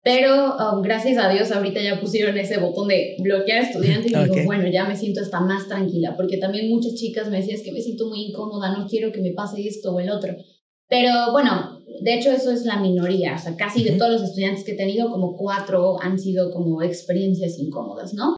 Pero 0.05 0.57
um, 0.57 0.83
gracias 0.83 1.17
a 1.17 1.31
Dios 1.31 1.51
ahorita 1.51 1.81
ya 1.81 2.01
pusieron 2.03 2.37
ese 2.37 2.59
botón 2.59 2.89
de 2.89 3.17
bloquear 3.21 3.63
estudiantes 3.63 4.13
y 4.13 4.15
digo, 4.15 4.45
bueno, 4.45 4.69
ya 4.71 4.85
me 4.85 4.97
siento 4.97 5.23
hasta 5.23 5.41
más 5.41 5.69
tranquila, 5.69 6.13
porque 6.19 6.37
también 6.37 6.69
muchas 6.69 6.97
chicas 6.97 7.31
me 7.31 7.39
decían, 7.39 7.57
es 7.57 7.65
que 7.65 7.73
me 7.73 7.81
siento 7.81 8.09
muy 8.09 8.27
incómoda, 8.27 8.77
no 8.77 8.87
quiero 8.87 9.11
que 9.11 9.23
me 9.23 9.33
pase 9.33 9.67
esto 9.67 9.95
o 9.95 10.01
el 10.01 10.11
otro. 10.11 10.37
Pero 10.93 11.33
bueno, 11.33 11.82
de 12.03 12.15
hecho 12.15 12.33
eso 12.33 12.51
es 12.51 12.65
la 12.65 12.81
minoría, 12.81 13.37
o 13.37 13.39
sea, 13.39 13.57
casi 13.57 13.85
de 13.85 13.93
todos 13.93 14.21
los 14.21 14.23
estudiantes 14.23 14.65
que 14.65 14.73
he 14.73 14.77
tenido, 14.77 15.11
como 15.11 15.37
cuatro 15.37 16.03
han 16.03 16.19
sido 16.19 16.53
como 16.53 16.83
experiencias 16.83 17.59
incómodas, 17.59 18.13
¿no? 18.13 18.37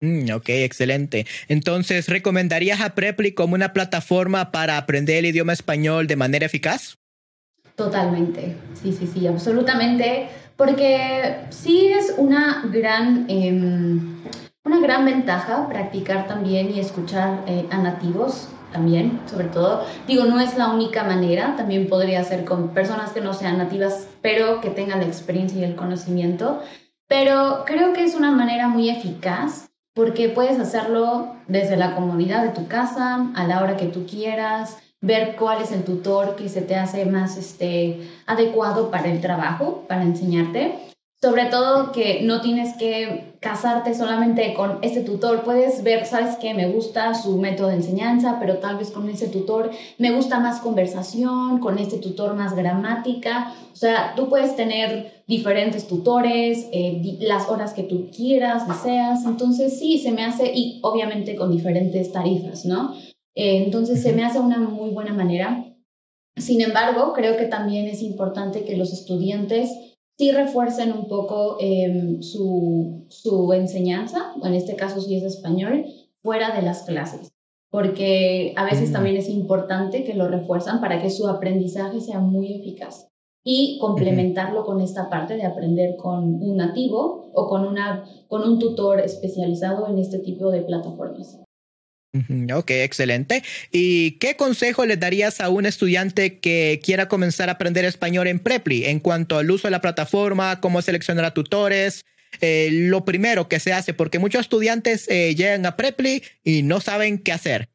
Mm, 0.00 0.30
ok, 0.32 0.48
excelente. 0.48 1.26
Entonces, 1.48 2.08
¿recomendarías 2.08 2.80
a 2.80 2.94
Preply 2.94 3.32
como 3.32 3.54
una 3.54 3.72
plataforma 3.72 4.50
para 4.50 4.76
aprender 4.76 5.18
el 5.18 5.26
idioma 5.26 5.52
español 5.52 6.06
de 6.06 6.16
manera 6.16 6.46
eficaz? 6.46 6.96
Totalmente, 7.76 8.56
sí, 8.80 8.92
sí, 8.92 9.06
sí, 9.06 9.26
absolutamente, 9.26 10.28
porque 10.56 11.36
sí 11.50 11.86
es 11.86 12.14
una 12.16 12.68
gran, 12.72 13.26
em, 13.28 14.24
una 14.64 14.80
gran 14.80 15.04
ventaja 15.04 15.68
practicar 15.68 16.26
también 16.26 16.74
y 16.74 16.80
escuchar 16.80 17.44
eh, 17.46 17.66
a 17.70 17.78
nativos 17.78 18.48
también, 18.72 19.20
sobre 19.26 19.46
todo. 19.46 19.84
Digo, 20.06 20.24
no 20.24 20.40
es 20.40 20.56
la 20.56 20.68
única 20.68 21.04
manera, 21.04 21.56
también 21.56 21.88
podría 21.88 22.24
ser 22.24 22.44
con 22.44 22.68
personas 22.68 23.12
que 23.12 23.20
no 23.20 23.34
sean 23.34 23.58
nativas, 23.58 24.08
pero 24.22 24.60
que 24.60 24.70
tengan 24.70 25.00
la 25.00 25.06
experiencia 25.06 25.60
y 25.60 25.64
el 25.64 25.76
conocimiento. 25.76 26.62
Pero 27.08 27.64
creo 27.66 27.92
que 27.92 28.04
es 28.04 28.14
una 28.14 28.30
manera 28.30 28.68
muy 28.68 28.90
eficaz 28.90 29.68
porque 29.94 30.28
puedes 30.28 30.60
hacerlo 30.60 31.34
desde 31.48 31.76
la 31.76 31.96
comodidad 31.96 32.44
de 32.44 32.50
tu 32.50 32.68
casa, 32.68 33.30
a 33.34 33.44
la 33.44 33.62
hora 33.62 33.76
que 33.76 33.86
tú 33.86 34.06
quieras, 34.06 34.78
ver 35.00 35.36
cuál 35.36 35.62
es 35.62 35.72
el 35.72 35.84
tutor 35.84 36.36
que 36.36 36.48
se 36.48 36.62
te 36.62 36.76
hace 36.76 37.04
más 37.04 37.36
este, 37.36 38.08
adecuado 38.26 38.90
para 38.90 39.08
el 39.08 39.20
trabajo, 39.20 39.84
para 39.88 40.02
enseñarte. 40.02 40.74
Sobre 41.20 41.46
todo 41.46 41.90
que 41.90 42.20
no 42.22 42.40
tienes 42.40 42.76
que 42.76 43.34
casarte 43.40 43.92
solamente 43.92 44.54
con 44.54 44.78
este 44.82 45.00
tutor. 45.00 45.42
Puedes 45.42 45.82
ver, 45.82 46.06
sabes 46.06 46.36
que 46.36 46.54
me 46.54 46.68
gusta 46.70 47.12
su 47.14 47.38
método 47.38 47.68
de 47.68 47.74
enseñanza, 47.74 48.36
pero 48.38 48.58
tal 48.58 48.78
vez 48.78 48.92
con 48.92 49.08
ese 49.08 49.26
tutor 49.26 49.72
me 49.98 50.12
gusta 50.12 50.38
más 50.38 50.60
conversación, 50.60 51.58
con 51.58 51.78
este 51.80 51.98
tutor 51.98 52.34
más 52.34 52.54
gramática. 52.54 53.52
O 53.72 53.76
sea, 53.76 54.14
tú 54.14 54.28
puedes 54.28 54.54
tener 54.54 55.22
diferentes 55.26 55.88
tutores, 55.88 56.68
eh, 56.72 57.18
las 57.20 57.48
horas 57.48 57.74
que 57.74 57.82
tú 57.82 58.08
quieras, 58.14 58.68
deseas. 58.68 59.24
Entonces 59.24 59.76
sí, 59.76 59.98
se 59.98 60.12
me 60.12 60.24
hace, 60.24 60.52
y 60.54 60.78
obviamente 60.82 61.34
con 61.34 61.50
diferentes 61.50 62.12
tarifas, 62.12 62.64
¿no? 62.64 62.94
Eh, 63.34 63.64
entonces 63.64 64.02
se 64.02 64.12
me 64.12 64.24
hace 64.24 64.38
una 64.38 64.58
muy 64.58 64.90
buena 64.90 65.14
manera. 65.14 65.64
Sin 66.36 66.60
embargo, 66.60 67.12
creo 67.12 67.36
que 67.36 67.46
también 67.46 67.86
es 67.88 68.02
importante 68.02 68.64
que 68.64 68.76
los 68.76 68.92
estudiantes 68.92 69.87
sí 70.18 70.32
refuercen 70.32 70.92
un 70.92 71.06
poco 71.06 71.56
em, 71.60 72.20
su, 72.22 73.06
su 73.08 73.52
enseñanza, 73.52 74.32
en 74.42 74.54
este 74.54 74.74
caso 74.74 75.00
si 75.00 75.16
es 75.16 75.22
español, 75.22 75.84
fuera 76.22 76.54
de 76.54 76.62
las 76.62 76.82
clases, 76.82 77.32
porque 77.70 78.52
a 78.56 78.64
veces 78.64 78.90
mm. 78.90 78.92
también 78.92 79.16
es 79.16 79.28
importante 79.28 80.04
que 80.04 80.14
lo 80.14 80.28
refuerzan 80.28 80.80
para 80.80 81.00
que 81.00 81.10
su 81.10 81.28
aprendizaje 81.28 82.00
sea 82.00 82.18
muy 82.18 82.52
eficaz 82.52 83.08
y 83.44 83.78
complementarlo 83.80 84.64
con 84.64 84.80
esta 84.80 85.08
parte 85.08 85.36
de 85.36 85.46
aprender 85.46 85.96
con 85.96 86.42
un 86.42 86.56
nativo 86.56 87.30
o 87.32 87.48
con, 87.48 87.64
una, 87.64 88.04
con 88.26 88.42
un 88.42 88.58
tutor 88.58 89.00
especializado 89.00 89.86
en 89.86 89.98
este 89.98 90.18
tipo 90.18 90.50
de 90.50 90.62
plataformas. 90.62 91.38
Ok, 92.54 92.70
excelente. 92.70 93.42
¿Y 93.70 94.12
qué 94.12 94.34
consejo 94.36 94.86
le 94.86 94.96
darías 94.96 95.40
a 95.40 95.50
un 95.50 95.66
estudiante 95.66 96.38
que 96.38 96.80
quiera 96.82 97.06
comenzar 97.06 97.48
a 97.48 97.52
aprender 97.52 97.84
español 97.84 98.26
en 98.26 98.38
Preply 98.38 98.86
en 98.86 98.98
cuanto 98.98 99.36
al 99.36 99.50
uso 99.50 99.68
de 99.68 99.72
la 99.72 99.82
plataforma, 99.82 100.60
cómo 100.60 100.80
seleccionar 100.80 101.26
a 101.26 101.34
tutores? 101.34 102.04
Eh, 102.40 102.70
lo 102.72 103.04
primero 103.04 103.48
que 103.48 103.60
se 103.60 103.72
hace, 103.72 103.94
porque 103.94 104.18
muchos 104.18 104.42
estudiantes 104.42 105.06
eh, 105.08 105.34
llegan 105.34 105.66
a 105.66 105.76
Preply 105.76 106.22
y 106.44 106.62
no 106.62 106.80
saben 106.80 107.18
qué 107.18 107.32
hacer. 107.32 107.68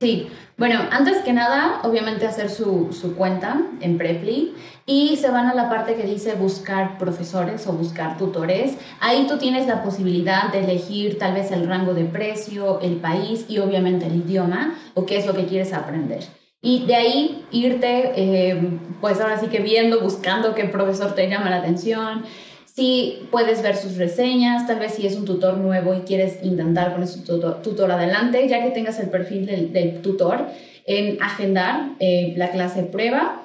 Sí, 0.00 0.28
bueno, 0.56 0.78
antes 0.92 1.18
que 1.24 1.32
nada, 1.32 1.80
obviamente 1.82 2.24
hacer 2.24 2.50
su, 2.50 2.92
su, 2.92 3.16
cuenta 3.16 3.60
en 3.80 3.98
Preply 3.98 4.54
y 4.86 5.16
se 5.16 5.28
van 5.28 5.46
a 5.46 5.54
la 5.54 5.68
parte 5.68 5.96
que 5.96 6.04
dice 6.04 6.36
buscar 6.36 6.98
profesores 6.98 7.66
o 7.66 7.72
buscar 7.72 8.16
tutores. 8.16 8.78
Ahí 9.00 9.26
tú 9.26 9.38
tienes 9.38 9.66
la 9.66 9.82
posibilidad 9.82 10.52
de 10.52 10.60
elegir 10.60 11.18
tal 11.18 11.34
vez 11.34 11.50
el 11.50 11.66
rango 11.66 11.94
de 11.94 12.04
precio, 12.04 12.78
el 12.80 12.98
país 12.98 13.46
y 13.48 13.58
obviamente 13.58 14.06
el 14.06 14.18
idioma 14.18 14.78
o 14.94 15.04
qué 15.04 15.16
es 15.16 15.26
lo 15.26 15.34
que 15.34 15.46
quieres 15.46 15.72
aprender. 15.72 16.22
Y 16.62 16.86
de 16.86 16.94
ahí 16.94 17.44
irte, 17.50 18.12
eh, 18.14 18.78
pues 19.00 19.20
ahora 19.20 19.40
sí 19.40 19.48
que 19.48 19.58
viendo, 19.58 20.00
buscando 20.00 20.54
qué 20.54 20.66
profesor 20.66 21.16
te 21.16 21.28
llama 21.28 21.50
la 21.50 21.56
atención, 21.56 22.24
Sí, 22.78 23.26
puedes 23.32 23.60
ver 23.60 23.74
sus 23.74 23.96
reseñas, 23.96 24.68
tal 24.68 24.78
vez 24.78 24.94
si 24.94 25.04
es 25.04 25.16
un 25.16 25.24
tutor 25.24 25.56
nuevo 25.56 25.94
y 25.94 26.02
quieres 26.02 26.38
intentar 26.44 26.92
con 26.92 27.02
ese 27.02 27.18
tutor, 27.22 27.90
adelante, 27.90 28.46
ya 28.46 28.62
que 28.62 28.70
tengas 28.70 29.00
el 29.00 29.08
perfil 29.08 29.72
del, 29.72 30.00
tutor, 30.00 30.46
en 30.86 31.20
agendar 31.20 31.96
eh, 31.98 32.34
la 32.36 32.52
clase 32.52 32.84
prueba. 32.84 33.42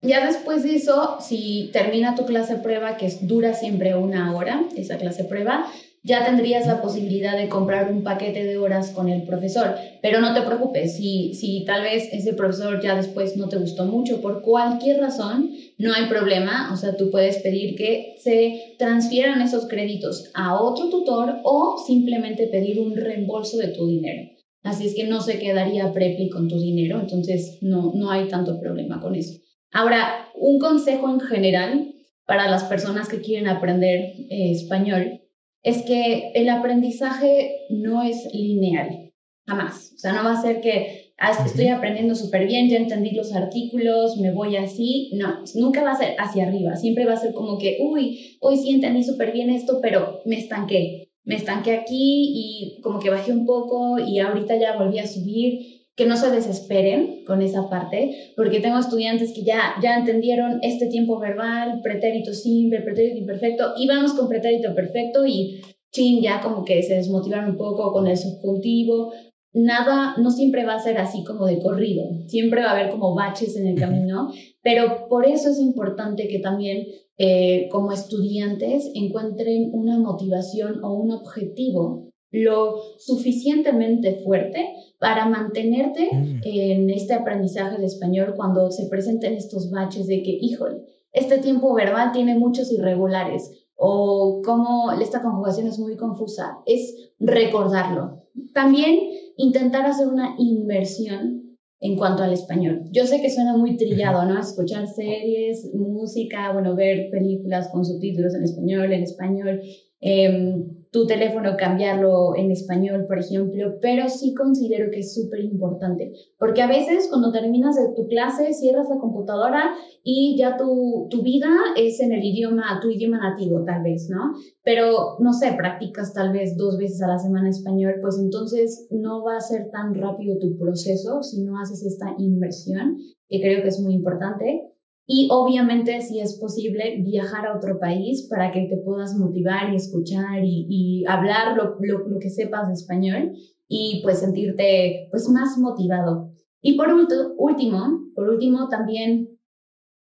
Ya 0.00 0.24
después 0.24 0.62
de 0.62 0.76
eso, 0.76 1.18
si 1.20 1.68
termina 1.74 2.14
tu 2.14 2.24
clase 2.24 2.56
prueba, 2.56 2.96
que 2.96 3.12
dura 3.20 3.52
siempre 3.52 3.94
una 3.94 4.34
hora, 4.34 4.62
esa 4.74 4.96
clase 4.96 5.24
prueba, 5.24 5.66
ya 6.02 6.24
tendrías 6.24 6.66
la 6.66 6.80
posibilidad 6.80 7.36
de 7.36 7.48
comprar 7.48 7.92
un 7.92 8.02
paquete 8.02 8.44
de 8.44 8.56
horas 8.56 8.90
con 8.90 9.08
el 9.08 9.24
profesor. 9.24 9.74
Pero 10.00 10.20
no 10.20 10.32
te 10.32 10.42
preocupes, 10.42 10.96
si, 10.96 11.34
si 11.34 11.64
tal 11.66 11.82
vez 11.82 12.08
ese 12.12 12.32
profesor 12.32 12.82
ya 12.82 12.96
después 12.96 13.36
no 13.36 13.48
te 13.48 13.58
gustó 13.58 13.84
mucho 13.84 14.20
por 14.20 14.40
cualquier 14.40 15.00
razón, 15.00 15.50
no 15.76 15.92
hay 15.92 16.06
problema. 16.06 16.70
O 16.72 16.76
sea, 16.76 16.96
tú 16.96 17.10
puedes 17.10 17.38
pedir 17.38 17.76
que 17.76 18.14
se 18.18 18.74
transfieran 18.78 19.42
esos 19.42 19.66
créditos 19.68 20.30
a 20.34 20.60
otro 20.60 20.88
tutor 20.88 21.36
o 21.44 21.76
simplemente 21.86 22.46
pedir 22.46 22.80
un 22.80 22.96
reembolso 22.96 23.58
de 23.58 23.68
tu 23.68 23.86
dinero. 23.86 24.30
Así 24.62 24.86
es 24.86 24.94
que 24.94 25.04
no 25.04 25.20
se 25.20 25.38
quedaría 25.38 25.92
Preply 25.92 26.28
con 26.28 26.48
tu 26.48 26.58
dinero, 26.58 27.00
entonces 27.00 27.58
no, 27.62 27.92
no 27.94 28.10
hay 28.10 28.28
tanto 28.28 28.60
problema 28.60 29.00
con 29.00 29.14
eso. 29.14 29.38
Ahora, 29.72 30.28
un 30.34 30.58
consejo 30.58 31.10
en 31.10 31.20
general 31.20 31.94
para 32.26 32.50
las 32.50 32.64
personas 32.64 33.08
que 33.08 33.20
quieren 33.22 33.48
aprender 33.48 34.12
eh, 34.28 34.52
español 34.52 35.19
es 35.62 35.82
que 35.82 36.32
el 36.34 36.48
aprendizaje 36.48 37.66
no 37.68 38.02
es 38.02 38.28
lineal, 38.32 39.12
jamás. 39.46 39.92
O 39.94 39.98
sea, 39.98 40.12
no 40.12 40.24
va 40.24 40.32
a 40.32 40.42
ser 40.42 40.60
que 40.60 41.12
ah, 41.18 41.32
estoy 41.44 41.68
aprendiendo 41.68 42.14
súper 42.14 42.46
bien, 42.46 42.68
ya 42.68 42.78
entendí 42.78 43.12
los 43.12 43.34
artículos, 43.34 44.16
me 44.16 44.32
voy 44.32 44.56
así. 44.56 45.10
No, 45.14 45.44
nunca 45.54 45.82
va 45.82 45.92
a 45.92 45.98
ser 45.98 46.16
hacia 46.18 46.46
arriba. 46.46 46.76
Siempre 46.76 47.04
va 47.04 47.14
a 47.14 47.18
ser 47.18 47.32
como 47.34 47.58
que, 47.58 47.78
uy, 47.80 48.38
hoy 48.40 48.56
sí 48.56 48.70
entendí 48.70 49.04
súper 49.04 49.32
bien 49.32 49.50
esto, 49.50 49.80
pero 49.82 50.20
me 50.24 50.38
estanqué. 50.38 51.10
Me 51.24 51.36
estanqué 51.36 51.72
aquí 51.72 52.32
y 52.34 52.80
como 52.80 52.98
que 52.98 53.10
bajé 53.10 53.32
un 53.32 53.44
poco 53.44 53.98
y 53.98 54.18
ahorita 54.18 54.56
ya 54.56 54.78
volví 54.78 54.98
a 54.98 55.06
subir 55.06 55.79
que 56.00 56.06
no 56.06 56.16
se 56.16 56.30
desesperen 56.30 57.26
con 57.26 57.42
esa 57.42 57.68
parte, 57.68 58.32
porque 58.34 58.60
tengo 58.60 58.78
estudiantes 58.78 59.34
que 59.34 59.42
ya, 59.42 59.74
ya 59.82 59.98
entendieron 59.98 60.58
este 60.62 60.86
tiempo 60.86 61.18
verbal, 61.18 61.82
pretérito 61.82 62.32
simple, 62.32 62.80
pretérito 62.80 63.18
imperfecto, 63.18 63.74
y 63.76 63.86
vamos 63.86 64.14
con 64.14 64.26
pretérito 64.26 64.74
perfecto 64.74 65.26
y 65.26 65.60
chin, 65.92 66.22
ya 66.22 66.40
como 66.40 66.64
que 66.64 66.82
se 66.82 66.94
desmotivan 66.94 67.50
un 67.50 67.58
poco 67.58 67.92
con 67.92 68.06
el 68.06 68.16
subjuntivo. 68.16 69.12
Nada, 69.52 70.14
no 70.16 70.30
siempre 70.30 70.64
va 70.64 70.76
a 70.76 70.82
ser 70.82 70.96
así 70.96 71.22
como 71.22 71.44
de 71.44 71.58
corrido, 71.58 72.04
siempre 72.28 72.62
va 72.62 72.70
a 72.70 72.78
haber 72.78 72.88
como 72.88 73.14
baches 73.14 73.54
en 73.58 73.66
el 73.66 73.78
camino, 73.78 74.32
pero 74.62 75.06
por 75.06 75.26
eso 75.26 75.50
es 75.50 75.58
importante 75.58 76.28
que 76.28 76.38
también 76.38 76.86
eh, 77.18 77.68
como 77.70 77.92
estudiantes 77.92 78.90
encuentren 78.94 79.68
una 79.74 79.98
motivación 79.98 80.82
o 80.82 80.94
un 80.94 81.10
objetivo 81.10 82.08
lo 82.30 82.76
suficientemente 82.98 84.22
fuerte 84.24 84.66
para 85.00 85.26
mantenerte 85.26 86.10
mm. 86.12 86.40
en 86.44 86.90
este 86.90 87.14
aprendizaje 87.14 87.78
de 87.78 87.86
español 87.86 88.34
cuando 88.36 88.70
se 88.70 88.86
presenten 88.86 89.34
estos 89.34 89.70
baches 89.70 90.06
de 90.06 90.22
que, 90.22 90.38
híjole, 90.40 90.82
este 91.12 91.38
tiempo 91.38 91.74
verbal 91.74 92.12
tiene 92.12 92.38
muchos 92.38 92.70
irregulares 92.70 93.50
o 93.74 94.42
como 94.44 94.92
esta 94.92 95.22
conjugación 95.22 95.66
es 95.66 95.78
muy 95.78 95.96
confusa, 95.96 96.58
es 96.66 97.12
recordarlo. 97.18 98.26
También 98.52 99.00
intentar 99.38 99.86
hacer 99.86 100.06
una 100.06 100.34
inversión 100.38 101.56
en 101.80 101.96
cuanto 101.96 102.22
al 102.22 102.34
español. 102.34 102.82
Yo 102.92 103.06
sé 103.06 103.22
que 103.22 103.30
suena 103.30 103.56
muy 103.56 103.78
trillado, 103.78 104.26
¿no? 104.26 104.38
Escuchar 104.38 104.86
series, 104.86 105.74
música, 105.74 106.52
bueno, 106.52 106.76
ver 106.76 107.08
películas 107.10 107.70
con 107.70 107.86
subtítulos 107.86 108.34
en 108.34 108.44
español, 108.44 108.92
en 108.92 109.02
español. 109.02 109.62
Eh, 110.00 110.64
tu 110.92 111.06
teléfono 111.06 111.56
cambiarlo 111.56 112.34
en 112.36 112.50
español, 112.50 113.06
por 113.06 113.18
ejemplo, 113.18 113.78
pero 113.80 114.08
sí 114.08 114.34
considero 114.34 114.90
que 114.90 115.00
es 115.00 115.14
súper 115.14 115.40
importante, 115.44 116.12
porque 116.38 116.62
a 116.62 116.66
veces 116.66 117.06
cuando 117.08 117.30
terminas 117.30 117.76
de 117.76 117.94
tu 117.94 118.08
clase 118.08 118.52
cierras 118.52 118.88
la 118.88 118.98
computadora 118.98 119.70
y 120.02 120.36
ya 120.36 120.56
tu, 120.56 121.06
tu 121.08 121.22
vida 121.22 121.48
es 121.76 122.00
en 122.00 122.12
el 122.12 122.24
idioma, 122.24 122.80
tu 122.82 122.90
idioma 122.90 123.18
nativo 123.18 123.62
tal 123.64 123.82
vez, 123.84 124.08
¿no? 124.10 124.34
Pero 124.64 125.16
no 125.20 125.32
sé, 125.32 125.52
practicas 125.56 126.12
tal 126.12 126.32
vez 126.32 126.56
dos 126.56 126.76
veces 126.76 127.00
a 127.02 127.08
la 127.08 127.18
semana 127.18 127.48
español, 127.48 127.94
pues 128.00 128.18
entonces 128.18 128.88
no 128.90 129.22
va 129.22 129.36
a 129.36 129.40
ser 129.40 129.70
tan 129.70 129.94
rápido 129.94 130.38
tu 130.40 130.58
proceso 130.58 131.22
si 131.22 131.44
no 131.44 131.60
haces 131.60 131.84
esta 131.84 132.14
inversión, 132.18 132.96
que 133.28 133.40
creo 133.40 133.62
que 133.62 133.68
es 133.68 133.80
muy 133.80 133.94
importante. 133.94 134.70
Y 135.12 135.26
obviamente, 135.32 136.00
si 136.02 136.20
es 136.20 136.38
posible, 136.38 136.98
viajar 137.00 137.44
a 137.44 137.56
otro 137.56 137.80
país 137.80 138.28
para 138.30 138.52
que 138.52 138.68
te 138.68 138.76
puedas 138.76 139.18
motivar 139.18 139.72
y 139.72 139.74
escuchar 139.74 140.44
y, 140.44 141.04
hablar 141.08 141.56
lo, 141.56 141.76
lo, 141.80 142.20
que 142.20 142.30
sepas 142.30 142.68
de 142.68 142.74
español 142.74 143.32
y 143.66 144.02
pues 144.04 144.20
sentirte 144.20 145.08
pues 145.10 145.28
más 145.28 145.58
motivado. 145.58 146.30
Y 146.62 146.76
por 146.76 146.92
último, 146.92 148.04
por 148.14 148.28
último 148.28 148.68
también 148.68 149.36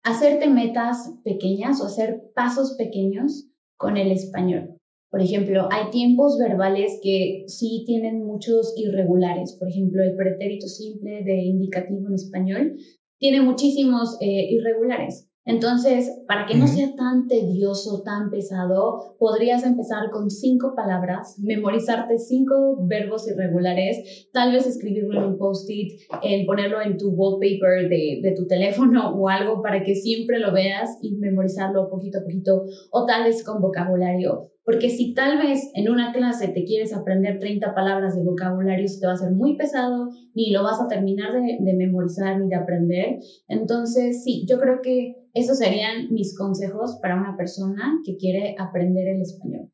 hacerte 0.04 0.50
metas 0.50 1.14
pequeñas 1.24 1.80
o 1.80 1.86
hacer 1.86 2.24
pasos 2.36 2.76
pequeños 2.78 3.48
con 3.78 3.96
el 3.96 4.12
español. 4.12 4.78
Por 5.10 5.22
ejemplo, 5.22 5.70
hay 5.72 5.90
tiempos 5.90 6.38
verbales 6.38 7.00
que 7.02 7.46
sí 7.48 7.84
tienen 7.86 8.26
muchos 8.26 8.74
irregulares. 8.76 9.56
Por 9.58 9.70
ejemplo, 9.70 10.04
el 10.04 10.18
pretérito 10.18 10.68
simple 10.68 11.24
de 11.24 11.44
indicativo 11.46 12.10
en 12.10 12.14
español 12.14 12.76
tiene 13.20 13.42
muchísimos 13.42 14.18
eh, 14.22 14.48
irregulares. 14.50 15.28
Entonces, 15.48 16.12
para 16.28 16.46
que 16.46 16.58
no 16.58 16.68
sea 16.68 16.94
tan 16.98 17.28
tedioso, 17.28 18.04
tan 18.04 18.30
pesado, 18.30 19.16
podrías 19.18 19.64
empezar 19.64 20.10
con 20.12 20.30
cinco 20.30 20.74
palabras, 20.76 21.40
memorizarte 21.40 22.18
cinco 22.18 22.86
verbos 22.86 23.30
irregulares, 23.30 24.28
tal 24.34 24.52
vez 24.52 24.68
escribirlo 24.68 25.18
en 25.18 25.26
un 25.30 25.38
post-it, 25.38 26.02
en 26.22 26.46
ponerlo 26.46 26.82
en 26.82 26.98
tu 26.98 27.12
wallpaper 27.12 27.88
de, 27.88 28.20
de 28.22 28.34
tu 28.36 28.46
teléfono 28.46 29.16
o 29.16 29.30
algo 29.30 29.62
para 29.62 29.84
que 29.86 29.96
siempre 29.96 30.38
lo 30.40 30.52
veas 30.52 31.00
y 31.02 31.16
memorizarlo 31.16 31.90
poquito 31.90 32.20
a 32.20 32.24
poquito, 32.24 32.66
o 32.92 33.06
tal 33.06 33.24
vez 33.24 33.42
con 33.46 33.62
vocabulario. 33.62 34.52
Porque 34.68 34.90
si 34.90 35.14
tal 35.14 35.38
vez 35.38 35.72
en 35.76 35.90
una 35.90 36.12
clase 36.12 36.50
te 36.50 36.66
quieres 36.66 36.94
aprender 36.94 37.40
30 37.40 37.74
palabras 37.74 38.18
de 38.18 38.24
vocabulario, 38.26 38.86
te 39.00 39.08
va 39.08 39.14
a 39.14 39.16
ser 39.16 39.32
muy 39.32 39.56
pesado, 39.56 40.10
ni 40.34 40.52
lo 40.52 40.62
vas 40.62 40.82
a 40.82 40.90
terminar 40.90 41.32
de, 41.32 41.58
de 41.58 41.74
memorizar 41.74 42.38
ni 42.38 42.50
de 42.50 42.58
aprender. 42.58 43.20
Entonces, 43.48 44.26
sí, 44.26 44.46
yo 44.46 44.60
creo 44.60 44.82
que 44.84 45.16
esos 45.34 45.60
serían 45.60 46.12
mis 46.12 46.38
consejos 46.38 47.00
para 47.02 47.16
una 47.16 47.38
persona 47.38 48.02
que 48.04 48.18
quiere 48.18 48.56
aprender 48.60 49.08
el 49.08 49.22
español. 49.22 49.72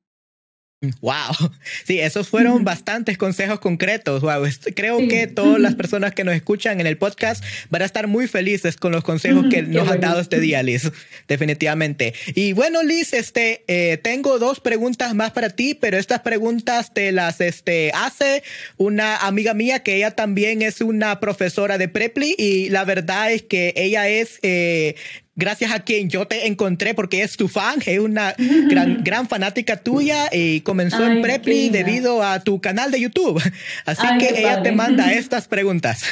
Wow, 1.00 1.52
sí, 1.86 2.00
esos 2.00 2.28
fueron 2.28 2.65
bastantes 2.65 3.17
consejos 3.17 3.60
concretos. 3.60 4.22
Wow, 4.22 4.46
creo 4.76 4.98
que 5.08 5.28
todas 5.28 5.60
las 5.60 5.76
personas 5.76 6.13
que 6.13 6.26
nos 6.26 6.36
escuchan 6.36 6.82
en 6.82 6.88
el 6.88 6.98
podcast 6.98 7.43
van 7.69 7.84
a 7.84 7.86
estar 7.86 8.08
muy 8.08 8.28
felices 8.28 8.76
con 8.76 8.91
los 8.91 9.04
consejos 9.04 9.46
que 9.50 9.62
nos 9.62 9.89
han 9.89 10.02
dado 10.02 10.19
este 10.19 10.41
día, 10.41 10.62
Liz. 10.62 10.91
Definitivamente. 11.28 12.13
Y 12.36 12.52
bueno, 12.52 12.84
Liz, 12.84 13.13
este, 13.13 13.63
eh, 13.67 13.98
tengo 13.98 14.39
dos 14.39 14.60
preguntas 14.60 15.15
más 15.15 15.32
para 15.32 15.52
ti, 15.52 15.74
pero 15.74 15.98
estas 15.98 16.19
preguntas 16.19 16.93
te 16.93 17.13
las 17.13 17.39
este, 17.39 17.91
hace 17.93 18.43
una 18.76 19.15
amiga 19.17 19.54
mía 19.54 19.84
que 19.84 19.96
ella 19.96 20.12
también 20.12 20.62
es 20.62 20.82
una 20.82 21.22
profesora 21.22 21.78
de 21.78 21.88
Preply 21.88 22.36
y 22.38 22.69
la 22.69 22.84
verdad 22.84 23.32
es 23.32 23.43
que 23.43 23.74
ella 23.78 24.10
es 24.10 24.39
eh, 24.41 24.96
gracias 25.36 25.72
a 25.72 25.80
quien 25.80 26.10
yo 26.10 26.28
te 26.28 26.48
encontré 26.48 26.93
porque 26.93 27.22
es 27.22 27.38
tu 27.38 27.48
fan, 27.48 27.80
es 27.86 28.00
una 28.00 28.36
gran, 28.69 29.04
gran 29.04 29.28
fanática 29.28 29.78
tuya 29.78 30.30
y 30.32 30.62
comenzó 30.62 31.06
en 31.06 31.22
Preply 31.22 31.69
debido 31.69 32.24
a 32.24 32.39
tu 32.39 32.62
canal 32.62 32.91
de 32.91 33.02
YouTube. 33.02 33.41
Así 33.86 34.08
que 34.19 34.39
ella 34.39 34.62
te 34.62 34.72
manda 34.72 35.12
estas 35.13 35.48
preguntas. 35.48 36.04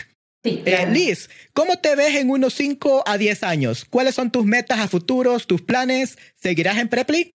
Eh, 0.43 0.88
Liz, 0.91 1.29
¿cómo 1.53 1.77
te 1.77 1.95
ves 1.95 2.15
en 2.15 2.31
unos 2.31 2.55
5 2.55 3.03
a 3.05 3.17
10 3.17 3.43
años? 3.43 3.86
¿Cuáles 3.86 4.15
son 4.15 4.31
tus 4.31 4.43
metas 4.43 4.79
a 4.79 4.88
futuros, 4.88 5.45
tus 5.45 5.62
planes? 5.62 6.17
¿Seguirás 6.36 6.79
en 6.79 6.89
Preply? 6.89 7.31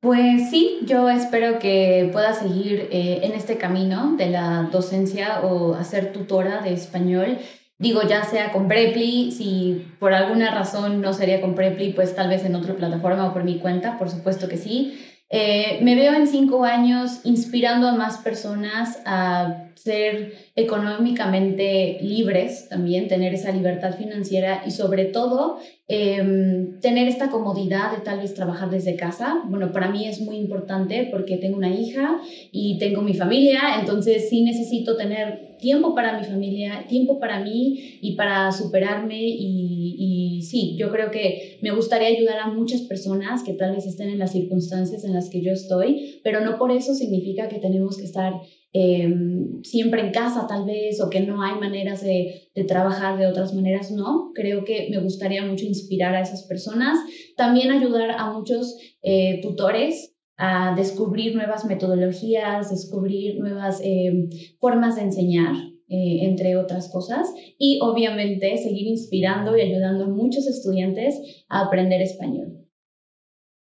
Pues 0.00 0.50
sí, 0.50 0.78
yo 0.84 1.08
espero 1.08 1.58
que 1.58 2.08
pueda 2.12 2.32
seguir 2.32 2.88
eh, 2.92 3.20
en 3.22 3.32
este 3.32 3.56
camino 3.56 4.16
de 4.16 4.26
la 4.26 4.68
docencia 4.70 5.40
o 5.40 5.74
hacer 5.74 6.12
tutora 6.12 6.60
de 6.60 6.72
español 6.74 7.38
Digo, 7.80 8.02
ya 8.02 8.24
sea 8.24 8.50
con 8.50 8.66
Preply, 8.66 9.30
si 9.30 9.94
por 10.00 10.12
alguna 10.12 10.50
razón 10.52 11.00
no 11.00 11.12
sería 11.12 11.40
con 11.40 11.54
Preply, 11.54 11.92
pues 11.92 12.12
tal 12.14 12.28
vez 12.28 12.44
en 12.44 12.56
otra 12.56 12.74
plataforma 12.74 13.26
o 13.26 13.32
por 13.32 13.44
mi 13.44 13.58
cuenta, 13.60 13.96
por 13.98 14.10
supuesto 14.10 14.48
que 14.48 14.56
sí. 14.56 14.98
Eh, 15.30 15.78
me 15.82 15.94
veo 15.94 16.14
en 16.14 16.26
cinco 16.26 16.64
años 16.64 17.20
inspirando 17.24 17.86
a 17.86 17.92
más 17.92 18.18
personas 18.18 18.98
a 19.04 19.64
ser 19.74 20.32
económicamente 20.56 21.98
libres, 22.00 22.66
también 22.68 23.08
tener 23.08 23.32
esa 23.34 23.52
libertad 23.52 23.96
financiera 23.96 24.62
y 24.66 24.70
sobre 24.70 25.04
todo 25.06 25.56
em, 25.86 26.80
tener 26.80 27.08
esta 27.08 27.28
comodidad 27.30 27.90
de 27.90 28.00
tal 28.00 28.18
vez 28.18 28.34
trabajar 28.34 28.68
desde 28.70 28.96
casa. 28.96 29.40
Bueno, 29.44 29.70
para 29.70 29.88
mí 29.88 30.06
es 30.06 30.20
muy 30.20 30.36
importante 30.36 31.08
porque 31.10 31.36
tengo 31.36 31.56
una 31.56 31.70
hija 31.70 32.16
y 32.50 32.76
tengo 32.78 33.02
mi 33.02 33.14
familia, 33.14 33.76
entonces 33.78 34.28
sí 34.28 34.42
necesito 34.42 34.96
tener 34.96 35.56
tiempo 35.58 35.94
para 35.94 36.12
mi 36.12 36.24
familia, 36.24 36.86
tiempo 36.88 37.18
para 37.18 37.38
mí 37.38 37.98
y 38.00 38.12
para 38.16 38.50
superarme 38.52 39.18
y, 39.20 39.96
sí, 40.42 40.76
yo 40.78 40.90
creo 40.90 41.10
que 41.10 41.58
me 41.62 41.70
gustaría 41.70 42.08
ayudar 42.08 42.38
a 42.38 42.48
muchas 42.48 42.82
personas 42.82 43.42
que 43.42 43.54
tal 43.54 43.74
vez 43.74 43.86
estén 43.86 44.10
en 44.10 44.18
las 44.18 44.32
circunstancias 44.32 45.04
en 45.04 45.14
las 45.14 45.30
que 45.30 45.42
yo 45.42 45.52
estoy, 45.52 46.20
pero 46.24 46.40
no 46.40 46.58
por 46.58 46.72
eso 46.72 46.94
significa 46.94 47.48
que 47.48 47.58
tenemos 47.58 47.96
que 47.96 48.04
estar 48.04 48.32
Em, 48.74 49.62
siempre 49.64 50.02
en 50.02 50.12
casa 50.12 50.46
tal 50.46 50.66
vez 50.66 51.00
o 51.00 51.08
que 51.08 51.20
no 51.20 51.42
hay 51.42 51.58
maneras 51.58 52.02
de, 52.02 52.50
trabajar 52.66 53.18
de 53.18 53.26
otras 53.26 53.54
maneras, 53.54 53.90
no. 53.90 54.32
Creo 54.34 54.64
que 54.64 54.88
me 54.90 54.98
gustaría 55.00 55.44
mucho 55.44 55.64
inspirar 55.64 56.14
a 56.14 56.20
esas 56.20 56.42
personas. 56.46 56.98
También 57.36 57.70
ayudar 57.70 58.10
a 58.10 58.32
muchos 58.32 58.76
eh, 59.02 59.40
tutores 59.42 60.14
a 60.36 60.74
descubrir 60.76 61.34
nuevas 61.34 61.64
metodologías, 61.64 62.70
descubrir 62.70 63.38
nuevas 63.40 63.80
em, 63.82 64.28
formas 64.60 64.96
de 64.96 65.02
enseñar, 65.02 65.54
eh, 65.88 66.20
entre 66.22 66.56
otras 66.56 66.88
cosas. 66.88 67.28
Y 67.58 67.78
obviamente 67.82 68.56
seguir 68.58 68.86
inspirando 68.86 69.56
y 69.56 69.62
ayudando 69.62 70.04
a 70.04 70.08
muchos 70.08 70.46
estudiantes 70.46 71.44
a 71.48 71.66
aprender 71.66 72.02
español. 72.02 72.68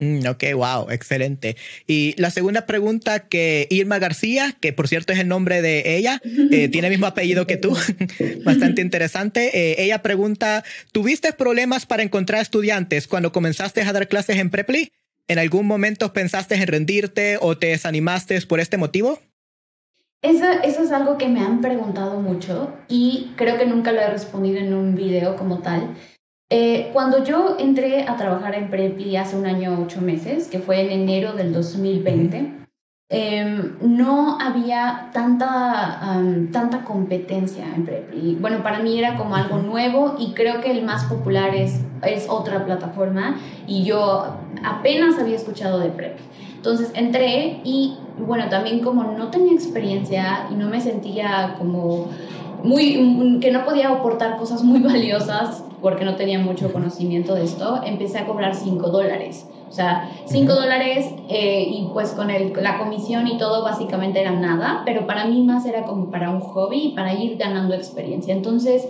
Mm, 0.03 0.27
ok, 0.27 0.45
wow, 0.57 0.91
excelente. 0.91 1.57
Y 1.87 2.21
la 2.21 2.31
segunda 2.33 2.67
pregunta 2.67 3.29
que 3.29 3.69
Irma 3.71 4.01
García, 4.01 4.57
que 4.61 4.73
por 4.73 4.89
cierto 4.89 5.13
es 5.13 5.21
el 5.21 5.29
nombre 5.29 5.63
de 5.63 5.97
ella, 5.97 6.21
eh, 6.51 6.69
tiene 6.73 6.89
el 6.89 6.93
mismo 6.93 7.07
apellido 7.07 7.47
que 7.47 7.57
tú, 7.57 7.77
bastante 8.45 8.83
interesante. 8.83 9.51
Eh, 9.55 9.85
ella 9.85 10.03
pregunta, 10.03 10.65
¿tuviste 10.91 11.33
problemas 11.33 11.87
para 11.87 12.03
encontrar 12.03 12.43
estudiantes 12.43 13.07
cuando 13.07 13.31
comenzaste 13.31 13.83
a 13.83 13.93
dar 13.93 14.09
clases 14.09 14.39
en 14.39 14.51
Preply? 14.51 14.91
¿En 15.29 15.39
algún 15.39 15.69
momento 15.69 16.13
pensaste 16.13 16.57
en 16.57 16.67
rendirte 16.67 17.39
o 17.41 17.57
te 17.57 17.69
desanimaste 17.69 18.41
por 18.43 18.59
este 18.59 18.79
motivo? 18.79 19.21
Eso, 20.23 20.45
eso, 20.63 20.83
es 20.83 20.93
algo 20.93 21.19
que 21.19 21.29
me 21.29 21.41
han 21.41 21.61
preguntado 21.61 22.21
mucho 22.21 22.71
y 22.89 23.33
creo 23.37 23.59
que 23.59 23.67
nunca 23.67 23.91
lo 23.91 24.01
he 24.01 24.09
respondido 24.09 24.59
en 24.59 24.73
un 24.73 24.95
video 24.95 25.37
como 25.37 25.59
tal. 25.59 25.95
Eh, 26.49 26.91
cuando 26.93 27.25
yo 27.25 27.57
entré 27.59 28.03
a 28.07 28.17
trabajar 28.17 28.55
en 28.55 28.71
Preply 28.71 29.17
hace 29.17 29.37
un 29.37 29.47
año, 29.47 29.81
ocho 29.83 30.01
meses, 30.01 30.49
que 30.49 30.61
fue 30.61 30.81
en 30.81 30.93
enero 30.93 31.33
del 31.33 31.53
2020, 31.53 32.63
Em, 33.15 33.77
no 33.83 34.41
había 34.41 35.11
tanta, 35.13 36.01
tanta 36.51 36.83
competencia 36.83 37.67
en 37.77 37.85
Preply. 37.85 38.37
Bueno, 38.37 38.63
para 38.63 38.79
mí 38.79 38.99
era 38.99 39.19
como 39.19 39.37
algo 39.37 39.59
nuevo 39.59 40.17
y 40.19 40.33
creo 40.33 40.63
que 40.63 40.71
el 40.71 40.83
más 40.83 41.05
popular 41.05 41.55
es, 41.55 41.85
es 42.07 42.27
otra 42.31 42.65
plataforma 42.65 43.37
y 43.67 43.85
yo 43.85 44.39
apenas 44.65 45.19
había 45.19 45.37
escuchado 45.37 45.79
de 45.81 45.91
Preply. 45.91 46.25
Entonces 46.63 46.93
entré 46.95 47.57
y 47.65 47.93
bueno, 48.25 48.49
también 48.49 48.83
como 48.83 49.03
no 49.03 49.31
tenía 49.33 49.53
experiencia 49.53 50.47
y 50.49 50.55
no 50.55 50.69
me 50.69 50.81
sentía 50.81 51.57
como 51.59 52.07
muy, 52.63 53.41
que 53.41 53.51
no 53.51 53.65
podía 53.65 53.89
aportar 53.89 54.37
cosas 54.37 54.63
muy 54.63 54.79
valiosas 54.93 55.65
porque 55.81 56.05
no 56.05 56.15
tenía 56.15 56.39
mucho 56.39 56.73
conocimiento 56.73 57.35
de 57.35 57.47
esto, 57.47 57.81
empecé 57.85 58.19
a 58.19 58.27
cobrar 58.27 58.55
5 58.55 58.91
dólares. 58.91 59.45
O 59.69 59.73
sea, 59.73 60.09
5 60.27 60.55
dólares 60.55 61.13
eh, 61.29 61.67
y 61.69 61.89
pues 61.93 62.13
con 62.13 62.31
el, 62.31 62.53
la 62.55 62.79
comisión 62.79 63.27
y 63.27 63.39
todo 63.39 63.65
básicamente 63.65 64.21
era 64.21 64.31
nada, 64.31 64.83
pero 64.85 65.05
para 65.05 65.25
mí 65.25 65.43
más 65.43 65.67
era 65.67 65.83
como 65.83 66.13
para 66.13 66.31
un 66.31 66.39
hobby 66.39 66.85
y 66.85 66.89
para 66.91 67.13
ir 67.13 67.37
ganando 67.39 67.75
experiencia. 67.75 68.33
Entonces, 68.33 68.87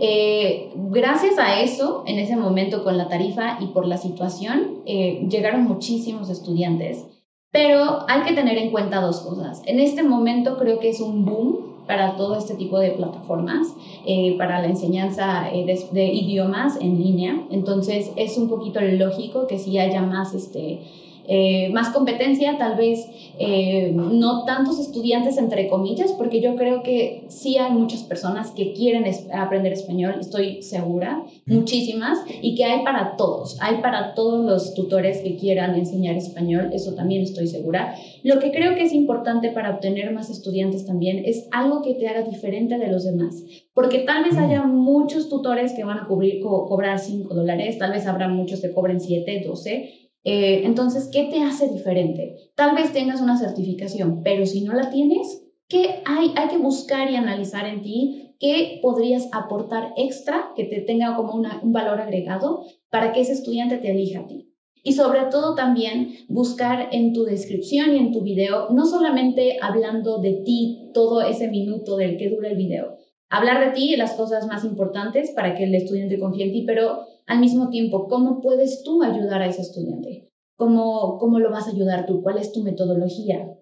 eh, 0.00 0.70
gracias 0.74 1.38
a 1.38 1.60
eso, 1.60 2.04
en 2.06 2.18
ese 2.18 2.36
momento 2.36 2.84
con 2.84 2.96
la 2.96 3.08
tarifa 3.08 3.58
y 3.60 3.66
por 3.68 3.86
la 3.86 3.96
situación, 3.96 4.82
eh, 4.86 5.26
llegaron 5.28 5.64
muchísimos 5.64 6.30
estudiantes. 6.30 7.04
Pero 7.50 8.04
hay 8.08 8.22
que 8.22 8.34
tener 8.34 8.58
en 8.58 8.70
cuenta 8.70 9.00
dos 9.00 9.20
cosas. 9.20 9.62
En 9.66 9.80
este 9.80 10.02
momento 10.02 10.58
creo 10.58 10.78
que 10.78 10.90
es 10.90 11.00
un 11.00 11.24
boom 11.24 11.68
para 11.86 12.16
todo 12.16 12.36
este 12.36 12.54
tipo 12.54 12.78
de 12.78 12.90
plataformas, 12.90 13.74
eh, 14.06 14.36
para 14.36 14.60
la 14.60 14.68
enseñanza 14.68 15.48
de, 15.50 16.04
idiomas 16.04 16.76
en 16.80 16.98
línea. 16.98 17.42
Entonces 17.50 18.12
es 18.16 18.36
un 18.36 18.48
poquito 18.48 18.80
lógico 18.82 19.46
que 19.46 19.58
si 19.58 19.78
haya 19.78 20.02
más 20.02 20.34
este, 20.34 20.80
eh, 21.30 21.68
más 21.74 21.90
competencia, 21.90 22.56
tal 22.56 22.76
vez 22.76 23.06
eh, 23.38 23.92
no 23.94 24.46
tantos 24.46 24.78
estudiantes 24.80 25.36
entre 25.36 25.68
comillas, 25.68 26.12
porque 26.12 26.40
yo 26.40 26.56
creo 26.56 26.82
que 26.82 27.24
sí 27.28 27.58
hay 27.58 27.70
muchas 27.70 28.02
personas 28.02 28.50
que 28.52 28.72
quieren 28.72 29.04
aprender 29.34 29.74
español, 29.74 30.14
estoy 30.20 30.62
segura, 30.62 31.22
muchísimas, 31.44 32.18
y 32.40 32.54
que 32.54 32.64
hay 32.64 32.82
para 32.82 33.16
todos, 33.16 33.58
hay 33.60 33.82
para 33.82 34.14
todos 34.14 34.42
los 34.42 34.72
tutores 34.72 35.20
que 35.20 35.36
quieran 35.36 35.74
enseñar 35.74 36.16
español, 36.16 36.70
eso 36.72 36.94
también 36.94 37.20
estoy 37.20 37.46
segura. 37.46 37.94
Lo 38.22 38.38
que 38.38 38.50
creo 38.50 38.74
que 38.74 38.84
es 38.84 38.94
importante 38.94 39.50
para 39.50 39.74
obtener 39.74 40.10
más 40.14 40.30
estudiantes 40.30 40.86
también 40.86 41.22
es 41.26 41.46
algo 41.52 41.82
que 41.82 41.92
te 41.94 42.08
haga 42.08 42.22
diferente 42.22 42.78
de 42.78 42.88
los 42.88 43.04
demás, 43.04 43.44
porque 43.74 43.98
tal 43.98 44.24
vez 44.24 44.38
haya 44.38 44.62
muchos 44.62 45.28
tutores 45.28 45.74
que 45.74 45.84
van 45.84 45.98
a 45.98 46.06
cubrir, 46.06 46.40
cobrar 46.40 46.98
5 46.98 47.34
dólares, 47.34 47.76
tal 47.76 47.92
vez 47.92 48.06
habrá 48.06 48.28
muchos 48.28 48.62
que 48.62 48.72
cobren 48.72 48.98
7, 48.98 49.44
12, 49.46 50.07
eh, 50.24 50.62
entonces, 50.64 51.08
¿qué 51.12 51.24
te 51.24 51.42
hace 51.42 51.68
diferente? 51.68 52.36
Tal 52.54 52.74
vez 52.74 52.92
tengas 52.92 53.20
una 53.20 53.38
certificación, 53.38 54.22
pero 54.22 54.46
si 54.46 54.62
no 54.62 54.74
la 54.74 54.90
tienes, 54.90 55.44
¿qué 55.68 56.02
hay? 56.04 56.32
Hay 56.36 56.48
que 56.48 56.58
buscar 56.58 57.10
y 57.10 57.16
analizar 57.16 57.66
en 57.66 57.82
ti 57.82 58.34
qué 58.38 58.78
podrías 58.82 59.28
aportar 59.32 59.92
extra 59.96 60.52
que 60.56 60.64
te 60.64 60.80
tenga 60.80 61.16
como 61.16 61.34
un 61.34 61.72
valor 61.72 62.00
agregado 62.00 62.64
para 62.90 63.12
que 63.12 63.20
ese 63.20 63.32
estudiante 63.32 63.78
te 63.78 63.90
elija 63.90 64.20
a 64.20 64.26
ti. 64.26 64.48
Y 64.84 64.92
sobre 64.92 65.22
todo 65.30 65.54
también 65.54 66.14
buscar 66.28 66.88
en 66.92 67.12
tu 67.12 67.24
descripción 67.24 67.94
y 67.94 67.98
en 67.98 68.12
tu 68.12 68.22
video, 68.22 68.70
no 68.70 68.86
solamente 68.86 69.58
hablando 69.60 70.18
de 70.18 70.42
ti 70.44 70.90
todo 70.94 71.20
ese 71.20 71.48
minuto 71.48 71.96
del 71.96 72.16
que 72.16 72.30
dura 72.30 72.48
el 72.48 72.56
video, 72.56 72.96
hablar 73.28 73.64
de 73.64 73.72
ti 73.72 73.92
y 73.92 73.96
las 73.96 74.12
cosas 74.12 74.46
más 74.46 74.64
importantes 74.64 75.32
para 75.32 75.54
que 75.54 75.64
el 75.64 75.74
estudiante 75.74 76.18
confíe 76.18 76.44
en 76.44 76.52
ti, 76.52 76.64
pero 76.66 77.00
al 77.28 77.40
mismo 77.40 77.68
tiempo, 77.68 78.08
¿cómo 78.08 78.40
puedes 78.40 78.82
tú 78.82 79.02
ayudar 79.02 79.42
a 79.42 79.48
ese 79.48 79.60
estudiante? 79.60 80.28
¿Cómo, 80.56 81.18
cómo 81.18 81.38
lo 81.38 81.50
vas 81.50 81.68
a 81.68 81.70
ayudar 81.70 82.06
tú? 82.06 82.22
¿Cuál 82.22 82.38
es 82.38 82.52
tu 82.52 82.62
metodología? 82.62 83.54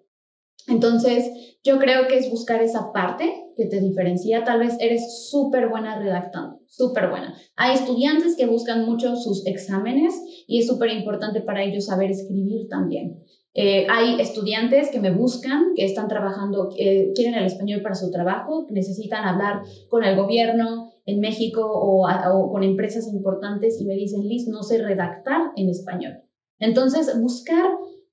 Entonces, 0.69 1.59
yo 1.63 1.79
creo 1.79 2.07
que 2.09 2.17
es 2.17 2.31
buscar 2.31 2.63
esa 2.63 2.93
parte 2.93 3.53
que 3.57 3.67
te 3.67 3.81
diferencia. 3.81 4.45
Tal 4.45 4.61
vez 4.61 4.77
eres 4.81 5.29
súper 5.31 5.69
buena 5.69 5.99
redactando, 5.99 6.61
súper 6.67 7.11
buena. 7.11 7.37
Hay 7.57 7.75
estudiantes 7.75 8.37
que 8.37 8.47
buscan 8.47 8.87
mucho 8.87 9.17
sus 9.17 9.45
exámenes 9.47 10.15
y 10.47 10.59
es 10.61 10.67
súper 10.67 10.91
importante 10.91 11.41
para 11.41 11.65
ellos 11.65 11.87
saber 11.87 12.11
escribir 12.11 12.69
también. 12.69 13.21
Eh, 13.55 13.87
hay 13.91 14.21
estudiantes 14.21 14.91
que 14.91 15.01
me 15.01 15.11
buscan, 15.11 15.73
que 15.75 15.85
están 15.85 16.09
trabajando, 16.09 16.71
eh, 16.79 17.13
quieren 17.15 17.35
el 17.35 17.47
español 17.47 17.81
para 17.83 17.95
su 17.95 18.11
trabajo, 18.11 18.67
necesitan 18.71 19.25
hablar 19.25 19.63
con 19.89 20.05
el 20.05 20.15
gobierno 20.15 20.93
en 21.07 21.21
México 21.21 21.63
o, 21.65 22.07
con 22.53 22.63
empresas 22.63 23.07
importantes 23.09 23.81
y 23.81 23.87
me 23.87 23.95
dicen, 23.95 24.27
Liz, 24.29 24.49
no 24.49 24.63
sé 24.63 24.83
redactar 24.83 25.53
en 25.57 25.71
español. 25.71 26.23
Entonces, 26.59 27.19
buscar 27.21 27.65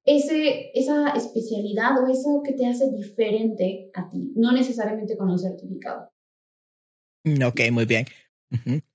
ese, 0.06 0.72
esa 0.76 1.10
especialidad 1.10 2.04
o 2.04 2.08
eso 2.08 2.42
que 2.46 2.54
te 2.54 2.68
hace 2.68 2.92
diferente 2.92 3.90
a 3.96 4.10
ti, 4.10 4.32
no 4.36 4.52
necesariamente 4.52 5.18
con 5.18 5.30
un 5.30 5.40
certificado. 5.40 6.10
Mm, 7.26 7.44
ok, 7.44 7.60
muy 7.72 7.86
bien. 7.86 8.06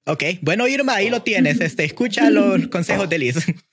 Ok, 0.06 0.22
bueno 0.42 0.68
Irma, 0.68 0.94
ahí 0.94 1.10
lo 1.10 1.22
tienes. 1.22 1.60
Este, 1.60 1.84
escucha 1.84 2.30
los 2.30 2.68
consejos 2.68 3.08
de 3.08 3.18
Liz. 3.18 3.36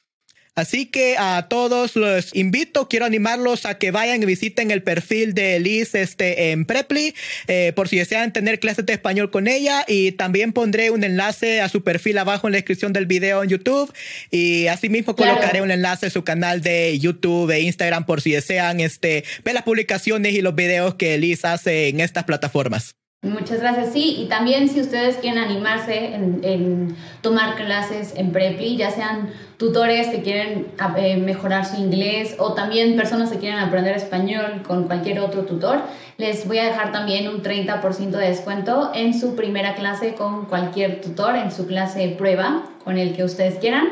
Así 0.56 0.86
que 0.86 1.18
a 1.18 1.48
todos 1.50 1.98
los 1.98 2.34
invito, 2.34 2.88
quiero 2.88 3.06
animarlos 3.06 3.66
a 3.66 3.78
que 3.78 3.92
vayan 3.92 4.24
y 4.24 4.26
visiten 4.26 4.72
el 4.72 4.82
perfil 4.82 5.34
de 5.34 5.60
Liz 5.60 5.94
este, 5.96 6.52
en 6.52 6.66
Preply, 6.66 7.14
eh, 7.48 7.74
por 7.76 7.90
si 7.90 7.98
desean 7.98 8.32
tener 8.32 8.60
clases 8.62 8.86
de 8.86 8.94
español 8.94 9.32
con 9.32 9.48
ella. 9.48 9.84
Y 9.88 10.14
también 10.14 10.54
pondré 10.54 10.92
un 10.92 11.04
enlace 11.04 11.60
a 11.60 11.68
su 11.68 11.84
perfil 11.84 12.18
abajo 12.18 12.48
en 12.48 12.54
la 12.54 12.58
descripción 12.58 12.94
del 12.94 13.06
video 13.06 13.44
en 13.44 13.50
YouTube. 13.50 13.94
Y 14.32 14.68
asimismo 14.68 15.16
colocaré 15.16 15.62
un 15.62 15.72
enlace 15.72 16.06
a 16.06 16.10
su 16.10 16.24
canal 16.24 16.62
de 16.62 16.98
YouTube 17.00 17.52
e 17.52 17.60
Instagram 17.62 18.06
por 18.06 18.22
si 18.22 18.32
desean 18.32 18.80
este, 18.80 19.26
ver 19.44 19.54
las 19.56 19.64
publicaciones 19.64 20.34
y 20.34 20.42
los 20.42 20.56
videos 20.56 20.96
que 20.96 21.18
Liz 21.18 21.44
hace 21.44 21.90
en 21.90 22.00
estas 22.00 22.24
plataformas. 22.24 22.96
Muchas 23.26 23.60
gracias. 23.60 23.92
Sí, 23.92 24.18
y 24.20 24.26
también 24.26 24.70
si 24.70 24.80
ustedes 24.80 25.18
quieren 25.18 25.44
animarse 25.44 26.14
en, 26.14 26.96
tomar 27.22 27.56
clases 27.56 28.14
en 28.16 28.32
Preply, 28.32 28.78
ya 28.78 28.92
sean 28.92 29.32
tutores 29.58 30.10
que 30.10 30.22
quieren 30.22 30.68
eh, 30.96 31.18
mejorar 31.18 31.66
su 31.66 31.78
inglés 31.82 32.36
o 32.38 32.54
también 32.54 32.96
personas 32.96 33.32
que 33.32 33.40
quieren 33.40 33.58
aprender 33.58 33.96
español 33.96 34.62
con 34.68 34.84
cualquier 34.84 35.22
otro 35.22 35.44
tutor, 35.46 35.82
les 36.18 36.48
voy 36.48 36.60
a 36.60 36.66
dejar 36.66 36.92
también 36.92 37.28
un 37.28 37.42
30% 37.42 38.12
de 38.12 38.28
descuento 38.28 38.92
en 38.94 39.20
su 39.20 39.36
primera 39.36 39.74
clase 39.74 40.14
con 40.14 40.46
cualquier 40.46 41.02
tutor, 41.02 41.36
en 41.36 41.52
su 41.52 41.66
clase 41.66 42.10
prueba 42.10 42.70
con 42.84 43.00
el 43.00 43.16
que 43.16 43.24
ustedes 43.24 43.56
quieran. 43.56 43.88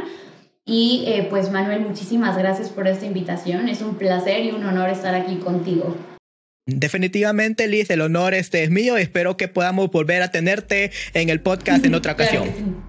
Y 0.64 1.06
eh, 1.08 1.26
pues 1.28 1.52
Manuel, 1.52 1.82
muchísimas 1.82 2.38
gracias 2.38 2.70
por 2.70 2.88
esta 2.88 3.08
invitación. 3.08 3.68
Es 3.68 3.82
un 3.82 3.96
placer 3.96 4.46
y 4.46 4.52
un 4.52 4.64
honor 4.64 4.90
estar 4.90 5.16
aquí 5.16 5.38
contigo. 5.38 5.96
Definitivamente, 6.66 7.68
Liz, 7.68 7.90
el 7.90 8.00
honor 8.00 8.34
este 8.34 8.64
es 8.64 8.70
mío. 8.70 8.96
Espero 8.96 9.36
que 9.36 9.50
podamos 9.50 9.92
volver 9.92 10.22
a 10.22 10.32
tenerte 10.32 10.92
en 11.14 11.30
el 11.30 11.42
podcast 11.42 11.86
en 11.86 11.94
otra 11.94 12.14
ocasión. 12.14 12.84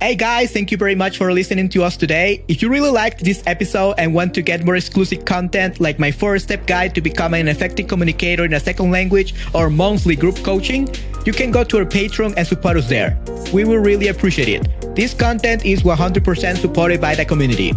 Hey 0.00 0.16
guys, 0.16 0.52
thank 0.52 0.72
you 0.72 0.76
very 0.76 0.96
much 0.96 1.16
for 1.16 1.32
listening 1.32 1.68
to 1.68 1.84
us 1.84 1.96
today. 1.96 2.42
If 2.48 2.60
you 2.60 2.68
really 2.68 2.90
liked 2.90 3.22
this 3.22 3.40
episode 3.46 3.94
and 3.98 4.12
want 4.12 4.34
to 4.34 4.42
get 4.42 4.64
more 4.64 4.74
exclusive 4.74 5.24
content 5.24 5.78
like 5.80 6.00
my 6.00 6.10
four 6.10 6.36
step 6.40 6.66
guide 6.66 6.96
to 6.96 7.00
becoming 7.00 7.42
an 7.42 7.46
effective 7.46 7.86
communicator 7.86 8.44
in 8.44 8.52
a 8.52 8.58
second 8.58 8.90
language 8.90 9.32
or 9.54 9.70
monthly 9.70 10.16
group 10.16 10.42
coaching, 10.42 10.88
you 11.24 11.32
can 11.32 11.52
go 11.52 11.62
to 11.62 11.78
our 11.78 11.84
Patreon 11.84 12.34
and 12.36 12.44
support 12.44 12.76
us 12.76 12.88
there. 12.88 13.16
We 13.52 13.62
will 13.62 13.78
really 13.78 14.08
appreciate 14.08 14.48
it. 14.48 14.96
This 14.96 15.14
content 15.14 15.64
is 15.64 15.84
100% 15.84 16.58
supported 16.58 17.00
by 17.00 17.14
the 17.14 17.24
community. 17.24 17.72